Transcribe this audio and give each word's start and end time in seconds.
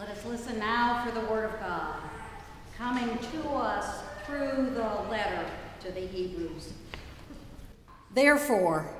Let 0.00 0.08
us 0.16 0.24
listen 0.24 0.58
now 0.58 1.04
for 1.04 1.12
the 1.12 1.26
Word 1.26 1.44
of 1.44 1.60
God, 1.60 2.00
coming 2.78 3.18
to 3.18 3.48
us 3.50 4.02
through 4.24 4.70
the 4.70 4.88
letter 5.10 5.44
to 5.82 5.92
the 5.92 6.00
Hebrews. 6.00 6.72
Therefore, 8.14 8.90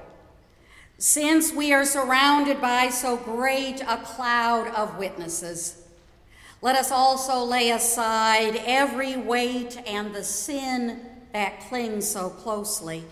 since 0.98 1.54
we 1.54 1.72
are 1.72 1.86
surrounded 1.86 2.60
by 2.60 2.90
so 2.90 3.16
great 3.16 3.80
a 3.80 3.96
cloud 4.04 4.68
of 4.74 4.98
witnesses, 4.98 5.83
let 6.60 6.76
us 6.76 6.90
also 6.90 7.44
lay 7.44 7.71
aside 7.71 8.60
every 8.67 9.17
weight 9.17 9.78
and 9.87 10.14
the 10.14 10.22
sin 10.22 11.01
that 11.32 11.60
clings 11.60 12.06
so 12.06 12.28
closely. 12.28 13.04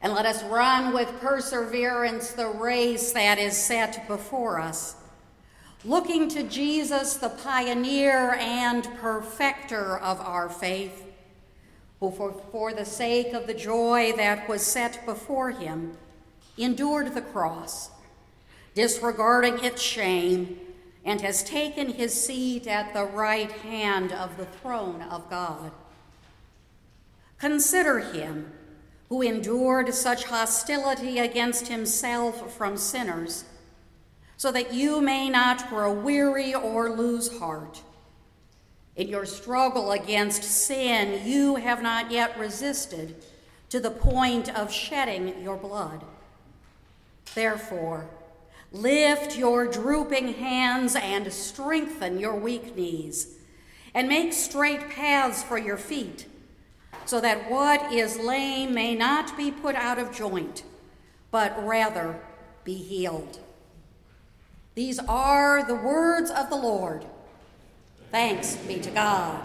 And 0.00 0.14
let 0.14 0.24
us 0.24 0.42
run 0.44 0.94
with 0.94 1.20
perseverance 1.20 2.30
the 2.30 2.48
race 2.48 3.12
that 3.12 3.38
is 3.38 3.58
set 3.58 4.08
before 4.08 4.58
us 4.58 4.94
looking 5.84 6.28
to 6.28 6.42
Jesus, 6.42 7.14
the 7.14 7.28
pioneer 7.28 8.34
and 8.34 8.84
perfecter 8.96 9.98
of 9.98 10.20
our 10.20 10.48
faith, 10.48 11.04
who, 12.00 12.10
for, 12.10 12.32
for 12.50 12.72
the 12.72 12.84
sake 12.84 13.32
of 13.32 13.46
the 13.46 13.54
joy 13.54 14.12
that 14.16 14.48
was 14.48 14.62
set 14.62 15.04
before 15.06 15.50
him, 15.50 15.96
endured 16.56 17.14
the 17.14 17.22
cross, 17.22 17.90
disregarding 18.74 19.64
its 19.64 19.80
shame, 19.80 20.58
and 21.04 21.20
has 21.20 21.42
taken 21.42 21.90
his 21.90 22.12
seat 22.12 22.66
at 22.66 22.92
the 22.92 23.04
right 23.04 23.52
hand 23.52 24.12
of 24.12 24.36
the 24.36 24.44
throne 24.46 25.02
of 25.02 25.30
God. 25.30 25.70
Consider 27.38 28.00
him 28.00 28.52
who 29.08 29.22
endured 29.22 29.94
such 29.94 30.24
hostility 30.24 31.18
against 31.18 31.68
himself 31.68 32.54
from 32.54 32.76
sinners 32.76 33.44
so 34.38 34.52
that 34.52 34.72
you 34.72 35.00
may 35.00 35.28
not 35.28 35.68
grow 35.68 35.92
weary 35.92 36.54
or 36.54 36.90
lose 36.90 37.38
heart. 37.40 37.82
In 38.94 39.08
your 39.08 39.26
struggle 39.26 39.90
against 39.90 40.44
sin, 40.44 41.26
you 41.26 41.56
have 41.56 41.82
not 41.82 42.12
yet 42.12 42.38
resisted 42.38 43.16
to 43.68 43.80
the 43.80 43.90
point 43.90 44.48
of 44.56 44.72
shedding 44.72 45.42
your 45.42 45.56
blood. 45.56 46.04
Therefore, 47.34 48.08
lift 48.70 49.36
your 49.36 49.66
drooping 49.66 50.34
hands 50.34 50.94
and 50.94 51.32
strengthen 51.32 52.20
your 52.20 52.36
weak 52.36 52.76
knees, 52.76 53.38
and 53.92 54.08
make 54.08 54.32
straight 54.32 54.88
paths 54.88 55.42
for 55.42 55.58
your 55.58 55.76
feet, 55.76 56.26
so 57.06 57.20
that 57.20 57.50
what 57.50 57.92
is 57.92 58.18
lame 58.18 58.72
may 58.72 58.94
not 58.94 59.36
be 59.36 59.50
put 59.50 59.74
out 59.74 59.98
of 59.98 60.12
joint, 60.14 60.62
but 61.32 61.66
rather 61.66 62.20
be 62.62 62.74
healed. 62.74 63.40
These 64.78 65.00
are 65.08 65.64
the 65.64 65.74
words 65.74 66.30
of 66.30 66.50
the 66.50 66.56
Lord. 66.56 67.04
Thanks 68.12 68.54
be 68.54 68.78
to 68.78 68.90
God. 68.92 69.42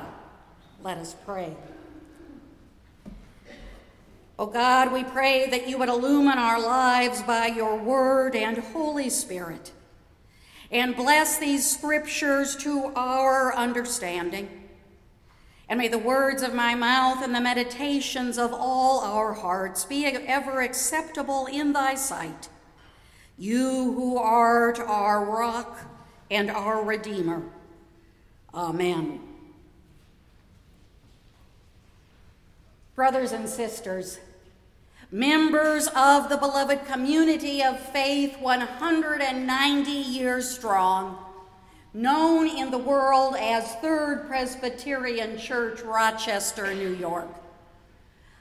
Let 0.84 1.00
us 1.00 1.16
pray. 1.26 1.56
O 3.08 3.12
oh 4.38 4.46
God, 4.46 4.94
we 4.94 5.04
pray 5.04 5.50
that 5.50 5.68
you 5.68 5.80
would 5.80 5.90
illumine 5.90 6.38
our 6.38 6.62
lives 6.62 7.24
by 7.24 7.48
your 7.48 7.76
word 7.76 8.36
and 8.36 8.60
Holy 8.60 9.10
Spirit, 9.10 9.72
and 10.70 10.96
bless 10.96 11.40
these 11.40 11.68
scriptures 11.68 12.56
to 12.58 12.92
our 12.96 13.56
understanding. 13.56 14.70
And 15.68 15.80
may 15.80 15.88
the 15.88 15.98
words 15.98 16.44
of 16.44 16.54
my 16.54 16.76
mouth 16.76 17.24
and 17.24 17.34
the 17.34 17.42
meditations 17.42 18.38
of 18.38 18.54
all 18.54 19.00
our 19.00 19.34
hearts 19.34 19.84
be 19.84 20.06
ever 20.06 20.62
acceptable 20.62 21.48
in 21.48 21.74
thy 21.74 21.96
sight 21.96 22.50
you 23.44 23.92
who 23.92 24.18
art 24.18 24.80
our 24.80 25.26
rock 25.26 25.78
and 26.32 26.50
our 26.50 26.82
Redeemer. 26.82 27.44
Amen. 28.54 29.20
Brothers 32.96 33.34
and 33.34 33.50
sisters, 33.50 34.20
members 35.12 35.88
of 35.94 36.30
the 36.30 36.38
beloved 36.38 36.86
community 36.86 37.62
of 37.62 37.78
faith 37.78 38.40
190 38.40 39.92
years 39.92 40.50
strong, 40.50 41.18
known 41.94 42.48
in 42.48 42.72
the 42.72 42.78
world 42.78 43.36
as 43.38 43.76
Third 43.76 44.26
Presbyterian 44.28 45.38
Church, 45.38 45.82
Rochester, 45.82 46.74
New 46.74 46.96
York. 46.96 47.28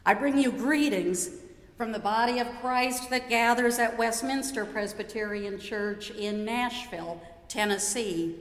I 0.06 0.14
bring 0.14 0.38
you 0.38 0.52
greetings 0.52 1.41
from 1.82 1.90
the 1.90 1.98
body 1.98 2.38
of 2.38 2.46
Christ 2.60 3.10
that 3.10 3.28
gathers 3.28 3.80
at 3.80 3.98
Westminster 3.98 4.64
Presbyterian 4.64 5.58
Church 5.58 6.12
in 6.12 6.44
Nashville, 6.44 7.20
Tennessee. 7.48 8.36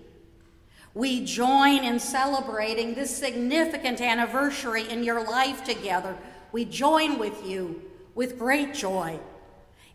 We 0.94 1.26
join 1.26 1.84
in 1.84 2.00
celebrating 2.00 2.94
this 2.94 3.18
significant 3.18 4.00
anniversary 4.00 4.88
in 4.88 5.04
your 5.04 5.28
life 5.28 5.64
together. 5.64 6.16
We 6.52 6.66
join 6.66 7.18
with 7.18 7.44
you 7.44 7.82
with 8.14 8.38
great 8.38 8.76
joy 8.76 9.20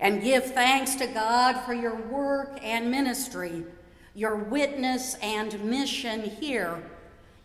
and 0.00 0.24
give 0.24 0.46
thanks 0.46 0.96
to 0.96 1.06
God 1.06 1.60
for 1.60 1.72
your 1.72 1.94
work 1.94 2.58
and 2.64 2.90
ministry, 2.90 3.64
your 4.12 4.34
witness 4.34 5.14
and 5.22 5.62
mission 5.62 6.22
here 6.22 6.82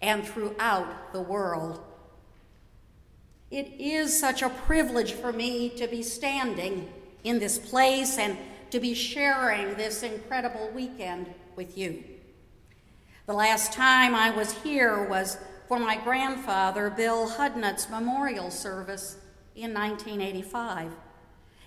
and 0.01 0.27
throughout 0.27 1.13
the 1.13 1.21
world. 1.21 1.79
It 3.51 3.73
is 3.79 4.17
such 4.17 4.41
a 4.41 4.49
privilege 4.49 5.11
for 5.11 5.33
me 5.33 5.69
to 5.71 5.85
be 5.85 6.01
standing 6.03 6.89
in 7.25 7.37
this 7.37 7.59
place 7.59 8.17
and 8.17 8.37
to 8.69 8.79
be 8.79 8.93
sharing 8.93 9.75
this 9.75 10.03
incredible 10.03 10.71
weekend 10.73 11.33
with 11.57 11.77
you. 11.77 12.01
The 13.25 13.33
last 13.33 13.73
time 13.73 14.15
I 14.15 14.31
was 14.31 14.53
here 14.63 15.03
was 15.03 15.37
for 15.67 15.77
my 15.79 15.97
grandfather, 15.97 16.89
Bill 16.89 17.29
Hudnut's 17.29 17.89
memorial 17.89 18.49
service 18.49 19.17
in 19.55 19.73
1985. 19.73 20.91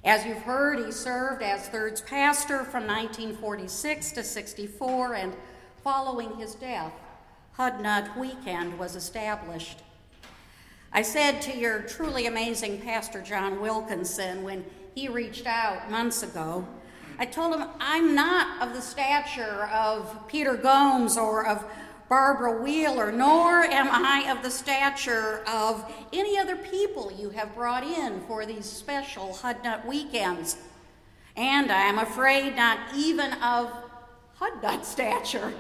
As 0.05 0.25
you've 0.25 0.39
heard, 0.39 0.85
he 0.85 0.91
served 0.91 1.43
as 1.43 1.69
Third's 1.69 2.01
pastor 2.01 2.65
from 2.65 2.87
1946 2.87 4.13
to 4.13 4.23
64, 4.23 5.15
and 5.15 5.35
following 5.83 6.37
his 6.37 6.55
death, 6.55 6.93
Hudnut 7.59 8.17
Weekend 8.19 8.79
was 8.79 8.97
established. 8.97 9.81
I 10.97 11.03
said 11.03 11.43
to 11.43 11.57
your 11.57 11.81
truly 11.81 12.27
amazing 12.27 12.81
Pastor 12.81 13.21
John 13.21 13.61
Wilkinson 13.61 14.45
when 14.45 14.65
he 14.95 15.09
reached 15.09 15.45
out 15.45 15.91
months 15.91 16.23
ago, 16.23 16.65
I 17.19 17.27
told 17.27 17.57
him, 17.57 17.69
I'm 17.81 18.15
not 18.15 18.63
of 18.63 18.77
the 18.77 18.81
stature 18.81 19.69
of 19.73 20.29
Peter 20.29 20.55
Gomes 20.55 21.17
or 21.17 21.49
of 21.49 21.65
Barbara 22.09 22.63
Wheeler, 22.63 23.11
nor 23.11 23.65
am 23.65 23.89
I 23.91 24.31
of 24.31 24.45
the 24.45 24.53
stature 24.53 25.43
of 25.49 25.93
any 26.13 26.39
other 26.39 26.55
people 26.55 27.11
you 27.11 27.31
have 27.31 27.57
brought 27.57 27.83
in 27.83 28.21
for 28.29 28.47
these 28.47 28.65
special 28.65 29.37
Hudnut 29.43 29.85
weekends. 29.85 30.59
And 31.37 31.73
I 31.73 31.87
am 31.87 31.99
afraid 31.99 32.55
not 32.55 32.79
even 32.95 33.33
of 33.33 33.84
Hudnut 34.41 34.85
stature. 34.85 35.53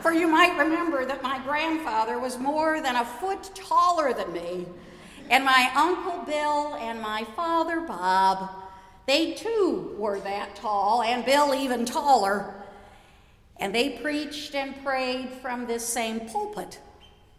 For 0.00 0.12
you 0.12 0.28
might 0.28 0.56
remember 0.56 1.04
that 1.04 1.22
my 1.22 1.38
grandfather 1.40 2.18
was 2.18 2.38
more 2.38 2.80
than 2.80 2.96
a 2.96 3.04
foot 3.04 3.50
taller 3.54 4.12
than 4.12 4.32
me, 4.32 4.66
and 5.30 5.44
my 5.44 5.70
Uncle 5.74 6.24
Bill 6.24 6.76
and 6.76 7.00
my 7.00 7.24
father 7.34 7.80
Bob, 7.80 8.50
they 9.06 9.34
too 9.34 9.94
were 9.98 10.20
that 10.20 10.54
tall, 10.54 11.02
and 11.02 11.24
Bill 11.24 11.54
even 11.54 11.84
taller. 11.84 12.54
And 13.56 13.74
they 13.74 13.98
preached 13.98 14.54
and 14.54 14.82
prayed 14.84 15.30
from 15.42 15.66
this 15.66 15.86
same 15.86 16.20
pulpit 16.20 16.78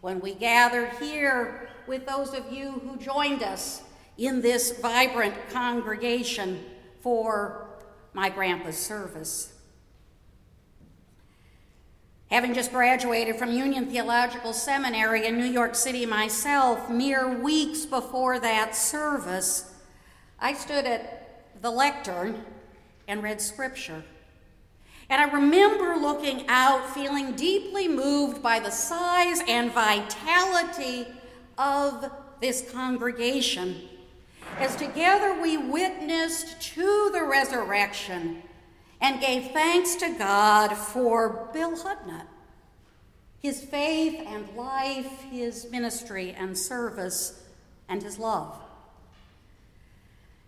when 0.02 0.20
we 0.20 0.34
gathered 0.34 0.90
here 1.00 1.70
with 1.86 2.06
those 2.06 2.34
of 2.34 2.52
you 2.52 2.70
who 2.70 2.96
joined 2.98 3.42
us 3.42 3.82
in 4.18 4.42
this 4.42 4.78
vibrant 4.78 5.34
congregation 5.50 6.62
for 7.00 7.66
my 8.12 8.28
grandpa's 8.28 8.76
service. 8.76 9.54
Having 12.30 12.54
just 12.54 12.70
graduated 12.70 13.34
from 13.34 13.50
Union 13.50 13.86
Theological 13.86 14.52
Seminary 14.52 15.26
in 15.26 15.36
New 15.36 15.46
York 15.46 15.74
City 15.74 16.06
myself, 16.06 16.88
mere 16.88 17.28
weeks 17.28 17.84
before 17.84 18.38
that 18.38 18.76
service, 18.76 19.74
I 20.38 20.54
stood 20.54 20.84
at 20.84 21.60
the 21.60 21.72
lectern 21.72 22.44
and 23.08 23.20
read 23.20 23.40
scripture. 23.40 24.04
And 25.08 25.20
I 25.20 25.24
remember 25.24 25.96
looking 25.96 26.44
out, 26.46 26.88
feeling 26.94 27.32
deeply 27.32 27.88
moved 27.88 28.40
by 28.40 28.60
the 28.60 28.70
size 28.70 29.40
and 29.48 29.72
vitality 29.72 31.08
of 31.58 32.12
this 32.40 32.70
congregation, 32.70 33.88
as 34.60 34.76
together 34.76 35.42
we 35.42 35.56
witnessed 35.56 36.60
to 36.74 37.10
the 37.12 37.24
resurrection 37.24 38.44
and 39.00 39.20
gave 39.20 39.52
thanks 39.52 39.96
to 39.96 40.14
God 40.18 40.74
for 40.74 41.48
Bill 41.52 41.76
Hudnut, 41.76 42.26
his 43.40 43.62
faith 43.62 44.22
and 44.26 44.48
life, 44.56 45.22
his 45.30 45.70
ministry 45.70 46.34
and 46.38 46.56
service, 46.56 47.42
and 47.88 48.02
his 48.02 48.18
love. 48.18 48.60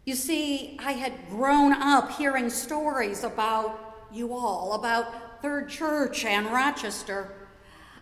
You 0.05 0.15
see, 0.15 0.79
I 0.83 0.93
had 0.93 1.13
grown 1.31 1.73
up 1.73 2.13
hearing 2.13 2.51
stories 2.51 3.25
about 3.25 4.07
you 4.13 4.35
all, 4.35 4.75
about 4.75 5.41
Third 5.43 5.69
Church 5.69 6.25
and 6.25 6.47
Rochester, 6.47 7.33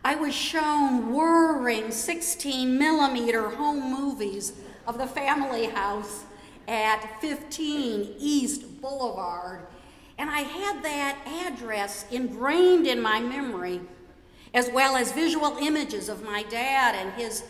I 0.03 0.15
was 0.15 0.35
shown 0.35 1.13
whirring 1.13 1.91
16 1.91 2.79
millimeter 2.79 3.51
home 3.51 3.93
movies 3.93 4.55
of 4.87 4.97
the 4.97 5.07
family 5.07 5.67
house 5.67 6.25
at 6.67 7.21
15 7.21 8.15
East 8.19 8.81
Boulevard. 8.81 9.61
And 10.21 10.29
I 10.29 10.41
had 10.41 10.83
that 10.83 11.17
address 11.47 12.05
ingrained 12.11 12.87
in 12.87 13.01
my 13.01 13.21
memory, 13.21 13.81
as 14.53 14.69
well 14.71 14.95
as 14.95 15.13
visual 15.13 15.57
images 15.57 16.11
of 16.11 16.23
my 16.23 16.43
dad 16.43 16.95
and 16.95 17.11
his 17.15 17.43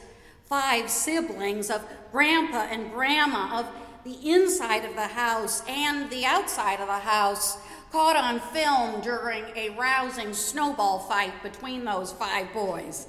five 0.45 0.89
siblings, 0.89 1.69
of 1.69 1.85
grandpa 2.13 2.69
and 2.71 2.93
grandma, 2.93 3.59
of 3.59 3.67
the 4.05 4.31
inside 4.31 4.85
of 4.85 4.95
the 4.95 5.09
house 5.09 5.65
and 5.67 6.09
the 6.11 6.25
outside 6.25 6.79
of 6.79 6.87
the 6.87 6.93
house 6.93 7.59
caught 7.91 8.15
on 8.15 8.39
film 8.39 9.01
during 9.01 9.47
a 9.57 9.71
rousing 9.71 10.33
snowball 10.33 11.01
fight 11.01 11.43
between 11.43 11.85
those 11.85 12.13
five 12.13 12.53
boys. 12.53 13.09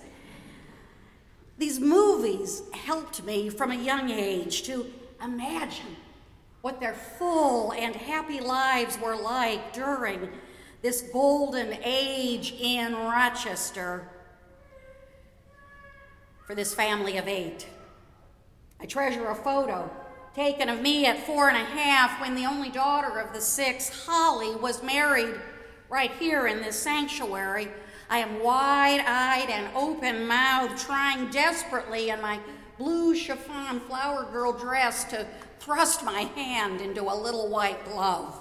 These 1.60 1.80
movies 1.80 2.64
helped 2.74 3.24
me 3.24 3.50
from 3.50 3.70
a 3.70 3.76
young 3.76 4.10
age 4.10 4.64
to 4.64 4.92
imagine 5.24 5.98
what 6.62 6.80
their 6.80 6.94
full 6.94 7.74
and 7.74 7.96
happy 7.96 8.40
lives 8.40 8.98
were 9.00 9.16
like 9.16 9.74
during 9.74 10.30
this 10.82 11.02
golden 11.14 11.78
age 11.84 12.54
in 12.60 12.94
Rochester 12.94 14.08
for 16.46 16.56
this 16.56 16.74
family 16.74 17.18
of 17.18 17.28
eight. 17.28 17.68
I 18.80 18.86
treasure 18.86 19.28
a 19.30 19.36
photo 19.36 19.90
taken 20.36 20.70
of 20.70 20.82
me 20.82 21.06
at 21.06 21.26
four 21.26 21.50
and 21.50 21.58
a 21.58 21.66
half 21.66 22.22
when 22.22 22.36
the 22.36 22.46
only 22.46 22.70
daughter 22.70 23.20
of 23.20 23.34
the 23.34 23.42
six, 23.42 24.06
Holly, 24.06 24.56
was 24.56 24.82
married 24.82 25.36
right 25.90 26.12
here 26.12 26.48
in 26.48 26.62
this 26.62 26.80
sanctuary. 26.80 27.68
I 28.10 28.20
am 28.20 28.42
wide 28.42 29.04
eyed 29.06 29.50
and 29.50 29.76
open 29.76 30.28
mouthed, 30.28 30.78
trying 30.78 31.30
desperately 31.32 32.10
in 32.10 32.22
my 32.22 32.40
blue 32.78 33.14
chiffon 33.14 33.80
flower 33.82 34.26
girl 34.32 34.54
dress 34.54 35.04
to 35.06 35.28
thrust 35.62 36.04
my 36.04 36.22
hand 36.22 36.82
into 36.82 37.04
a 37.04 37.16
little 37.16 37.48
white 37.48 37.86
glove. 37.86 38.36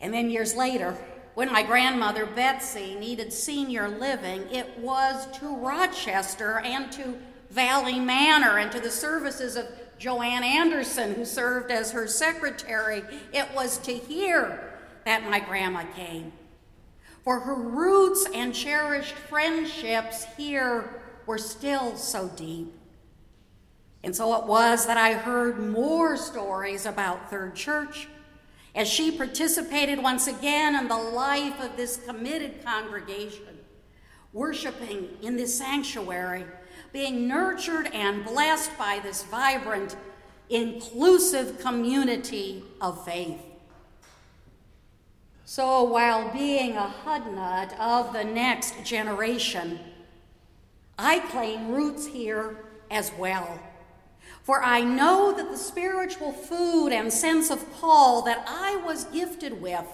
And 0.00 0.12
then 0.12 0.30
years 0.30 0.54
later, 0.54 0.96
when 1.34 1.52
my 1.52 1.62
grandmother 1.62 2.26
Betsy 2.26 2.96
needed 2.96 3.32
senior 3.32 3.88
living, 3.88 4.42
it 4.50 4.78
was 4.78 5.26
to 5.38 5.56
Rochester 5.56 6.58
and 6.58 6.90
to 6.92 7.16
Valley 7.50 8.00
Manor 8.00 8.58
and 8.58 8.72
to 8.72 8.80
the 8.80 8.90
services 8.90 9.54
of 9.54 9.66
Joanne 9.98 10.42
Anderson, 10.42 11.14
who 11.14 11.24
served 11.24 11.70
as 11.70 11.92
her 11.92 12.08
secretary. 12.08 13.04
It 13.32 13.46
was 13.54 13.78
to 13.78 13.92
here 13.92 14.74
that 15.04 15.30
my 15.30 15.38
grandma 15.38 15.84
came. 15.94 16.32
For 17.22 17.40
her 17.40 17.54
roots 17.54 18.26
and 18.34 18.52
cherished 18.52 19.14
friendships 19.14 20.24
here 20.36 21.02
were 21.26 21.38
still 21.38 21.96
so 21.96 22.28
deep. 22.28 22.77
And 24.02 24.14
so 24.14 24.34
it 24.36 24.46
was 24.46 24.86
that 24.86 24.96
I 24.96 25.14
heard 25.14 25.58
more 25.58 26.16
stories 26.16 26.86
about 26.86 27.30
Third 27.30 27.54
Church 27.54 28.08
as 28.74 28.88
she 28.88 29.10
participated 29.10 30.02
once 30.02 30.28
again 30.28 30.76
in 30.76 30.88
the 30.88 30.96
life 30.96 31.60
of 31.60 31.76
this 31.76 31.96
committed 32.06 32.64
congregation, 32.64 33.58
worshiping 34.32 35.08
in 35.22 35.36
this 35.36 35.58
sanctuary 35.58 36.44
being 36.92 37.28
nurtured 37.28 37.86
and 37.92 38.24
blessed 38.24 38.70
by 38.78 39.00
this 39.02 39.22
vibrant, 39.24 39.96
inclusive 40.48 41.58
community 41.60 42.62
of 42.80 43.04
faith. 43.04 43.40
So 45.44 45.82
while 45.84 46.32
being 46.32 46.76
a 46.76 46.92
Hudnut 47.04 47.78
of 47.78 48.12
the 48.12 48.24
next 48.24 48.84
generation, 48.84 49.78
I 50.98 51.20
claim 51.20 51.70
roots 51.70 52.06
here 52.06 52.64
as 52.90 53.12
well. 53.18 53.58
For 54.48 54.64
I 54.64 54.80
know 54.80 55.34
that 55.36 55.50
the 55.50 55.58
spiritual 55.58 56.32
food 56.32 56.88
and 56.88 57.12
sense 57.12 57.50
of 57.50 57.70
call 57.74 58.22
that 58.22 58.46
I 58.48 58.76
was 58.76 59.04
gifted 59.04 59.60
with 59.60 59.84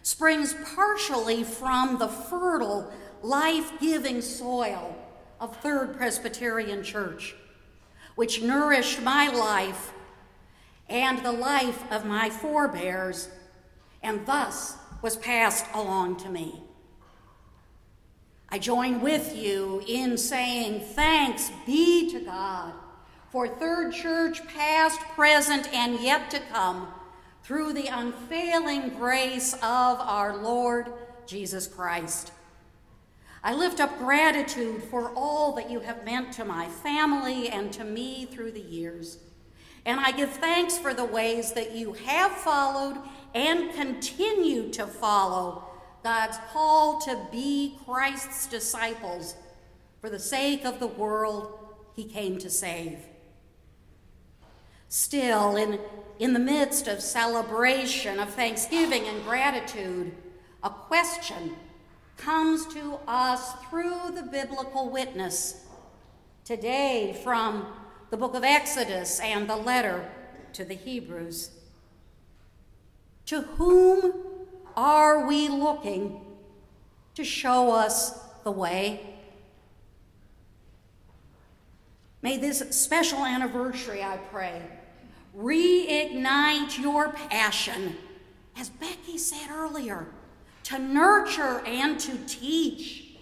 springs 0.00 0.56
partially 0.74 1.44
from 1.44 1.98
the 1.98 2.08
fertile, 2.08 2.90
life 3.20 3.78
giving 3.82 4.22
soil 4.22 4.96
of 5.38 5.58
Third 5.58 5.98
Presbyterian 5.98 6.82
Church, 6.82 7.34
which 8.14 8.40
nourished 8.40 9.02
my 9.02 9.28
life 9.28 9.92
and 10.88 11.18
the 11.18 11.32
life 11.32 11.84
of 11.92 12.06
my 12.06 12.30
forebears, 12.30 13.28
and 14.02 14.24
thus 14.24 14.78
was 15.02 15.18
passed 15.18 15.66
along 15.74 16.16
to 16.20 16.30
me. 16.30 16.62
I 18.48 18.58
join 18.58 19.02
with 19.02 19.36
you 19.36 19.82
in 19.86 20.16
saying 20.16 20.80
thanks 20.94 21.50
be 21.66 22.10
to 22.12 22.20
God 22.20 22.72
for 23.34 23.48
Third 23.48 23.92
Church, 23.92 24.46
past, 24.46 25.00
present, 25.16 25.68
and 25.74 25.98
yet 25.98 26.30
to 26.30 26.38
come, 26.52 26.86
through 27.42 27.72
the 27.72 27.88
unfailing 27.88 28.90
grace 28.90 29.54
of 29.54 29.60
our 29.98 30.36
Lord 30.36 30.92
Jesus 31.26 31.66
Christ. 31.66 32.30
I 33.42 33.52
lift 33.52 33.80
up 33.80 33.98
gratitude 33.98 34.84
for 34.84 35.10
all 35.16 35.50
that 35.56 35.68
you 35.68 35.80
have 35.80 36.04
meant 36.04 36.32
to 36.34 36.44
my 36.44 36.68
family 36.68 37.48
and 37.48 37.72
to 37.72 37.82
me 37.82 38.26
through 38.26 38.52
the 38.52 38.60
years. 38.60 39.18
And 39.84 39.98
I 39.98 40.12
give 40.12 40.30
thanks 40.30 40.78
for 40.78 40.94
the 40.94 41.04
ways 41.04 41.54
that 41.54 41.74
you 41.74 41.94
have 41.94 42.30
followed 42.30 43.02
and 43.34 43.74
continue 43.74 44.70
to 44.74 44.86
follow 44.86 45.64
God's 46.04 46.38
call 46.52 47.00
to 47.00 47.18
be 47.32 47.78
Christ's 47.84 48.46
disciples 48.46 49.34
for 50.00 50.08
the 50.08 50.20
sake 50.20 50.64
of 50.64 50.78
the 50.78 50.86
world 50.86 51.58
he 51.96 52.04
came 52.04 52.38
to 52.38 52.48
save. 52.48 53.00
Still, 54.96 55.56
in, 55.56 55.80
in 56.20 56.34
the 56.34 56.38
midst 56.38 56.86
of 56.86 57.00
celebration, 57.00 58.20
of 58.20 58.32
thanksgiving 58.32 59.08
and 59.08 59.24
gratitude, 59.24 60.12
a 60.62 60.70
question 60.70 61.56
comes 62.16 62.64
to 62.74 63.00
us 63.08 63.54
through 63.68 64.12
the 64.14 64.22
biblical 64.22 64.88
witness. 64.88 65.66
Today, 66.44 67.20
from 67.24 67.66
the 68.10 68.16
book 68.16 68.36
of 68.36 68.44
Exodus 68.44 69.18
and 69.18 69.50
the 69.50 69.56
letter 69.56 70.08
to 70.52 70.64
the 70.64 70.74
Hebrews. 70.74 71.50
To 73.26 73.40
whom 73.40 74.12
are 74.76 75.26
we 75.26 75.48
looking 75.48 76.20
to 77.16 77.24
show 77.24 77.72
us 77.72 78.16
the 78.44 78.52
way? 78.52 79.16
May 82.22 82.36
this 82.36 82.60
special 82.70 83.26
anniversary, 83.26 84.00
I 84.00 84.18
pray, 84.18 84.62
reignite 85.36 86.78
your 86.78 87.10
passion, 87.10 87.96
as 88.56 88.68
Becky 88.70 89.18
said 89.18 89.50
earlier 89.50 90.06
to 90.64 90.78
nurture 90.78 91.60
and 91.66 92.00
to 92.00 92.16
teach, 92.26 93.16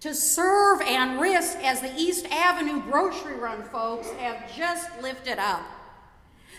to 0.00 0.14
serve 0.14 0.80
and 0.82 1.20
risk, 1.20 1.58
as 1.58 1.80
the 1.80 1.92
East 1.96 2.26
Avenue 2.30 2.80
grocery 2.82 3.34
run 3.34 3.62
folks 3.64 4.08
have 4.12 4.54
just 4.54 4.88
lifted 5.02 5.38
up, 5.38 5.62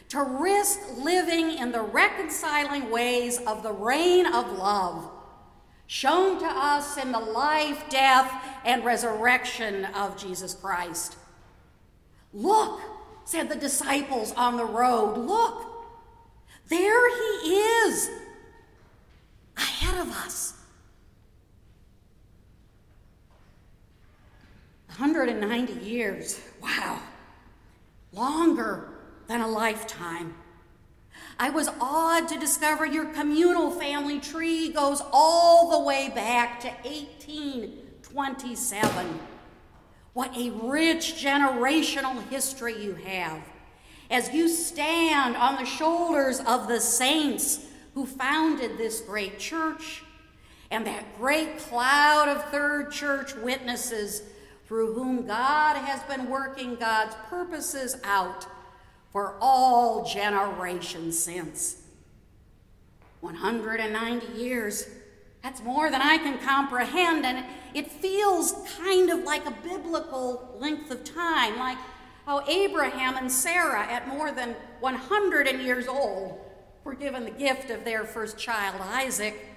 to 0.10 0.22
risk 0.22 0.80
living 0.98 1.52
in 1.58 1.72
the 1.72 1.82
reconciling 1.82 2.92
ways 2.92 3.40
of 3.48 3.64
the 3.64 3.72
reign 3.72 4.26
of 4.26 4.58
love 4.58 5.10
shown 5.88 6.40
to 6.40 6.46
us 6.46 6.96
in 6.96 7.12
the 7.12 7.20
life, 7.20 7.84
death, 7.90 8.32
and 8.64 8.86
resurrection 8.86 9.84
of 9.86 10.16
Jesus 10.16 10.54
Christ. 10.54 11.18
Look, 12.34 12.80
said 13.26 13.50
the 13.50 13.56
disciples 13.56 14.32
on 14.34 14.58
the 14.58 14.66
road, 14.66 15.18
look, 15.18 15.66
there 16.68 17.10
he 17.16 17.54
is 17.54 18.12
ahead 19.58 20.00
of 20.00 20.12
us. 20.12 20.54
190 24.88 25.74
years. 25.74 26.40
Wow. 26.62 27.00
Longer 28.14 28.90
than 29.28 29.42
a 29.42 29.48
lifetime. 29.48 30.36
I 31.40 31.50
was 31.50 31.70
awed 31.80 32.28
to 32.28 32.38
discover 32.38 32.86
your 32.86 33.06
communal 33.06 33.72
family 33.72 34.20
tree 34.20 34.72
goes 34.72 35.02
all 35.12 35.72
the 35.72 35.80
way 35.80 36.12
back 36.14 36.60
to 36.60 36.68
1827. 36.68 39.20
What 40.14 40.36
a 40.36 40.50
rich 40.50 41.16
generational 41.24 42.22
history 42.28 42.84
you 42.84 42.96
have. 42.96 43.42
As 44.10 44.34
you 44.34 44.50
stand 44.50 45.38
on 45.38 45.56
the 45.56 45.66
shoulders 45.66 46.42
of 46.42 46.68
the 46.68 46.82
saints 46.82 47.66
who 47.94 48.06
founded 48.06 48.78
this 48.78 49.02
great 49.02 49.40
church 49.40 50.04
and 50.70 50.86
that 50.86 51.18
great 51.18 51.60
cloud 51.60 52.28
of 52.28 52.44
third 52.52 52.92
church 52.92 53.36
witnesses 53.36 54.22
through 54.68 54.94
whom 54.94 55.26
God 55.26 55.78
has 55.78 56.02
been 56.04 56.30
working 56.30 56.76
God's 56.76 57.16
purposes 57.30 57.98
out 58.04 58.46
for 59.12 59.36
all 59.40 60.06
generations 60.06 61.18
since. 61.18 61.82
190 63.22 64.28
years. 64.34 64.88
That's 65.44 65.64
more 65.64 65.90
than 65.90 66.02
I 66.02 66.18
can 66.18 66.38
comprehend, 66.40 67.26
and 67.26 67.46
it 67.74 67.92
feels 67.92 68.54
kind 68.78 69.10
of 69.10 69.24
like 69.24 69.46
a 69.46 69.52
biblical 69.52 70.56
length 70.60 70.92
of 70.92 71.04
time, 71.04 71.58
like 71.58 71.78
how 72.26 72.48
Abraham 72.48 73.18
and 73.18 73.32
Sarah, 73.32 73.84
at 73.84 74.08
more 74.08 74.32
than 74.32 74.56
100 74.80 75.48
years 75.62 75.88
old, 75.88 76.40
were 76.84 76.94
given 76.94 77.26
the 77.26 77.32
gift 77.32 77.72
of 77.72 77.84
their 77.84 78.06
first 78.06 78.38
child, 78.38 78.80
Isaac, 78.82 79.48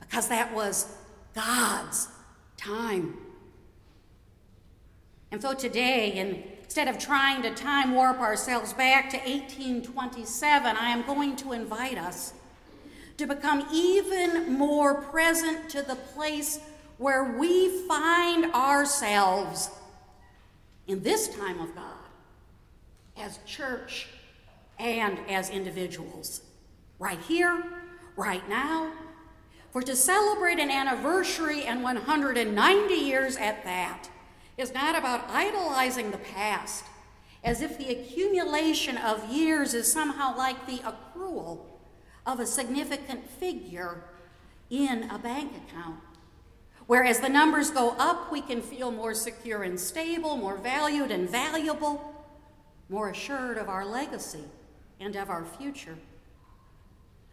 because 0.00 0.28
that 0.28 0.52
was 0.52 0.96
God's 1.34 2.08
time. 2.56 3.16
And 5.30 5.40
so 5.40 5.54
today, 5.54 6.18
instead 6.64 6.88
of 6.88 6.98
trying 6.98 7.42
to 7.42 7.54
time 7.54 7.94
warp 7.94 8.18
ourselves 8.18 8.72
back 8.72 9.08
to 9.10 9.16
1827, 9.18 10.76
I 10.76 10.90
am 10.90 11.06
going 11.06 11.36
to 11.36 11.52
invite 11.52 11.96
us 11.96 12.34
to 13.22 13.28
become 13.28 13.64
even 13.72 14.52
more 14.52 15.00
present 15.00 15.68
to 15.70 15.80
the 15.80 15.94
place 15.94 16.58
where 16.98 17.22
we 17.38 17.86
find 17.86 18.46
ourselves 18.46 19.70
in 20.88 21.00
this 21.04 21.28
time 21.28 21.60
of 21.60 21.72
God 21.72 21.84
as 23.16 23.38
church 23.46 24.08
and 24.76 25.20
as 25.28 25.50
individuals. 25.50 26.40
Right 26.98 27.20
here, 27.20 27.62
right 28.16 28.46
now. 28.48 28.90
For 29.70 29.82
to 29.82 29.94
celebrate 29.94 30.58
an 30.58 30.70
anniversary 30.70 31.62
and 31.62 31.84
190 31.84 32.94
years 32.94 33.36
at 33.36 33.62
that 33.62 34.08
is 34.58 34.74
not 34.74 34.98
about 34.98 35.30
idolizing 35.30 36.10
the 36.10 36.18
past, 36.18 36.84
as 37.44 37.62
if 37.62 37.78
the 37.78 37.90
accumulation 37.92 38.96
of 38.96 39.30
years 39.30 39.74
is 39.74 39.90
somehow 39.90 40.36
like 40.36 40.66
the 40.66 40.78
accrual 40.78 41.71
of 42.26 42.40
a 42.40 42.46
significant 42.46 43.28
figure 43.28 44.04
in 44.70 45.10
a 45.10 45.18
bank 45.18 45.52
account. 45.56 46.00
Whereas 46.86 47.20
the 47.20 47.28
numbers 47.28 47.70
go 47.70 47.94
up, 47.98 48.32
we 48.32 48.40
can 48.40 48.60
feel 48.60 48.90
more 48.90 49.14
secure 49.14 49.62
and 49.62 49.78
stable, 49.78 50.36
more 50.36 50.56
valued 50.56 51.10
and 51.10 51.28
valuable, 51.28 52.24
more 52.88 53.10
assured 53.10 53.56
of 53.56 53.68
our 53.68 53.84
legacy 53.84 54.44
and 55.00 55.16
of 55.16 55.30
our 55.30 55.44
future. 55.44 55.96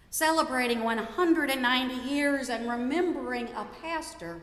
Celebrating 0.10 0.84
190 0.84 1.96
years 1.96 2.50
and 2.50 2.70
remembering 2.70 3.48
a 3.50 3.66
pastor 3.82 4.42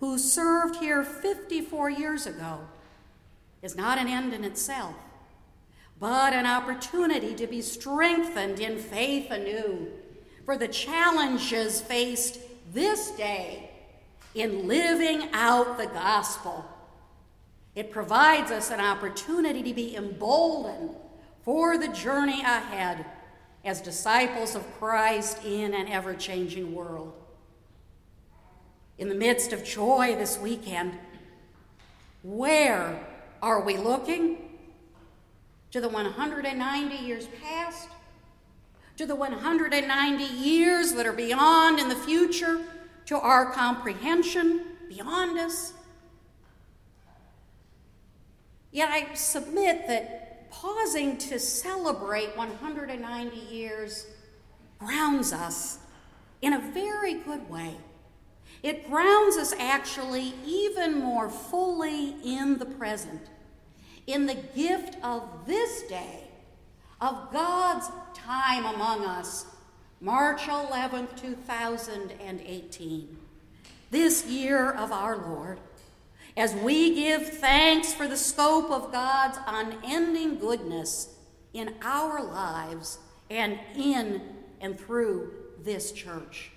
who 0.00 0.18
served 0.18 0.76
here 0.76 1.02
54 1.02 1.90
years 1.90 2.26
ago 2.26 2.60
is 3.62 3.74
not 3.74 3.98
an 3.98 4.06
end 4.06 4.32
in 4.32 4.44
itself, 4.44 4.94
but 6.00 6.32
an 6.32 6.46
opportunity 6.46 7.34
to 7.34 7.46
be 7.46 7.60
strengthened 7.60 8.60
in 8.60 8.78
faith 8.78 9.30
anew 9.30 9.88
for 10.44 10.56
the 10.56 10.68
challenges 10.68 11.80
faced 11.80 12.38
this 12.72 13.10
day 13.12 13.70
in 14.34 14.68
living 14.68 15.28
out 15.32 15.78
the 15.78 15.86
gospel. 15.86 16.64
It 17.74 17.90
provides 17.90 18.50
us 18.50 18.70
an 18.70 18.80
opportunity 18.80 19.62
to 19.62 19.74
be 19.74 19.96
emboldened 19.96 20.96
for 21.42 21.78
the 21.78 21.88
journey 21.88 22.40
ahead 22.42 23.04
as 23.64 23.80
disciples 23.80 24.54
of 24.54 24.66
Christ 24.78 25.44
in 25.44 25.74
an 25.74 25.88
ever 25.88 26.14
changing 26.14 26.74
world. 26.74 27.12
In 28.98 29.08
the 29.08 29.14
midst 29.14 29.52
of 29.52 29.64
joy 29.64 30.16
this 30.16 30.38
weekend, 30.38 30.98
where 32.22 33.06
are 33.42 33.60
we 33.60 33.76
looking? 33.76 34.47
To 35.72 35.80
the 35.80 35.88
190 35.88 36.96
years 36.96 37.28
past? 37.42 37.88
To 38.96 39.06
the 39.06 39.14
190 39.14 40.24
years 40.24 40.92
that 40.94 41.06
are 41.06 41.12
beyond 41.12 41.78
in 41.78 41.88
the 41.88 41.96
future? 41.96 42.60
To 43.06 43.16
our 43.16 43.52
comprehension 43.52 44.64
beyond 44.88 45.38
us? 45.38 45.72
Yet 48.70 48.90
I 48.90 49.14
submit 49.14 49.86
that 49.88 50.50
pausing 50.50 51.16
to 51.18 51.38
celebrate 51.38 52.36
190 52.36 53.36
years 53.36 54.06
grounds 54.78 55.32
us 55.32 55.78
in 56.42 56.52
a 56.52 56.58
very 56.58 57.14
good 57.14 57.48
way. 57.50 57.74
It 58.62 58.88
grounds 58.88 59.36
us 59.36 59.52
actually 59.58 60.34
even 60.44 60.98
more 60.98 61.28
fully 61.28 62.16
in 62.24 62.58
the 62.58 62.66
present, 62.66 63.22
in 64.08 64.24
the 64.24 64.34
gift 64.56 64.96
of 65.04 65.22
this 65.46 65.82
day, 65.82 66.24
of 66.98 67.30
God's 67.30 67.86
time 68.14 68.64
among 68.64 69.04
us, 69.04 69.44
March 70.00 70.40
11th, 70.42 71.20
2018, 71.20 73.18
this 73.90 74.24
year 74.24 74.70
of 74.72 74.92
our 74.92 75.18
Lord 75.18 75.60
as 76.38 76.54
we 76.54 76.94
give 76.94 77.28
thanks 77.28 77.92
for 77.92 78.08
the 78.08 78.16
scope 78.16 78.70
of 78.70 78.92
God's 78.92 79.38
unending 79.46 80.38
goodness 80.38 81.14
in 81.52 81.74
our 81.82 82.22
lives 82.24 82.98
and 83.28 83.58
in 83.76 84.22
and 84.60 84.80
through 84.80 85.32
this 85.62 85.92
church. 85.92 86.50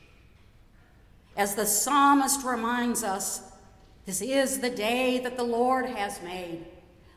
As 1.36 1.56
the 1.56 1.66
psalmist 1.66 2.46
reminds 2.46 3.04
us, 3.04 3.42
this 4.06 4.22
is 4.22 4.60
the 4.60 4.70
day 4.70 5.20
that 5.20 5.36
the 5.36 5.44
Lord 5.44 5.88
has 5.88 6.22
made. 6.22 6.66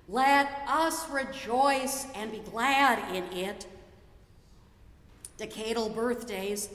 Let 0.08 0.64
us 0.68 1.08
rejoice 1.08 2.06
and 2.14 2.30
be 2.30 2.40
glad 2.50 3.14
in 3.14 3.24
it. 3.36 3.66
Decadal 5.38 5.94
birthdays, 5.94 6.68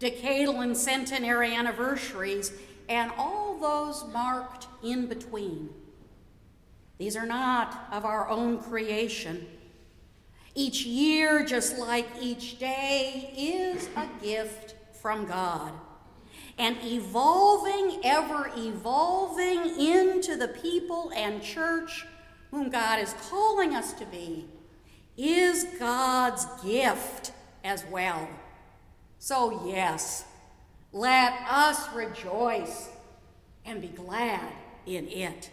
decadal 0.00 0.62
and 0.62 0.76
centenary 0.76 1.54
anniversaries, 1.54 2.52
and 2.88 3.10
all 3.16 3.58
those 3.58 4.04
marked 4.12 4.66
in 4.82 5.06
between. 5.06 5.70
These 6.98 7.16
are 7.16 7.26
not 7.26 7.88
of 7.90 8.04
our 8.04 8.28
own 8.28 8.58
creation. 8.58 9.46
Each 10.54 10.84
year, 10.84 11.44
just 11.44 11.78
like 11.78 12.06
each 12.20 12.58
day, 12.58 13.32
is 13.36 13.88
a 13.96 14.06
gift 14.22 14.74
from 15.00 15.26
God. 15.26 15.72
And 16.58 16.76
evolving, 16.84 18.00
ever 18.04 18.52
evolving 18.56 19.80
into 19.80 20.36
the 20.36 20.48
people 20.48 21.10
and 21.16 21.42
church 21.42 22.06
whom 22.54 22.70
God 22.70 23.00
is 23.00 23.12
calling 23.28 23.74
us 23.74 23.92
to 23.94 24.06
be 24.06 24.46
is 25.16 25.64
God's 25.80 26.46
gift 26.62 27.32
as 27.64 27.84
well. 27.90 28.28
So, 29.18 29.66
yes, 29.66 30.24
let 30.92 31.32
us 31.50 31.92
rejoice 31.92 32.90
and 33.64 33.80
be 33.80 33.88
glad 33.88 34.52
in 34.86 35.08
it. 35.08 35.50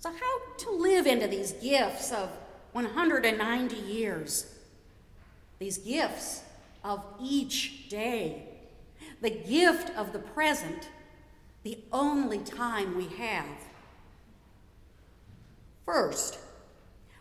So, 0.00 0.10
how 0.10 0.54
to 0.58 0.70
live 0.72 1.06
into 1.06 1.28
these 1.28 1.52
gifts 1.52 2.10
of 2.10 2.28
190 2.72 3.76
years? 3.76 4.52
These 5.60 5.78
gifts 5.78 6.42
of 6.82 7.04
each 7.22 7.88
day. 7.88 8.42
The 9.20 9.30
gift 9.30 9.96
of 9.96 10.12
the 10.12 10.18
present, 10.18 10.88
the 11.62 11.78
only 11.92 12.38
time 12.38 12.96
we 12.96 13.06
have. 13.18 13.46
First, 15.88 16.38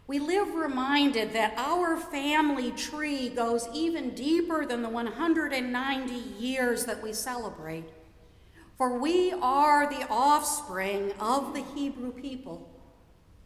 we 0.07 0.19
live 0.19 0.53
reminded 0.53 1.31
that 1.31 1.53
our 1.55 1.95
family 1.95 2.71
tree 2.71 3.29
goes 3.29 3.65
even 3.73 4.09
deeper 4.09 4.65
than 4.65 4.81
the 4.81 4.89
190 4.89 6.13
years 6.37 6.83
that 6.83 7.01
we 7.01 7.13
celebrate. 7.13 7.85
For 8.77 8.99
we 8.99 9.31
are 9.31 9.89
the 9.89 10.05
offspring 10.09 11.13
of 11.17 11.53
the 11.53 11.63
Hebrew 11.75 12.11
people, 12.11 12.69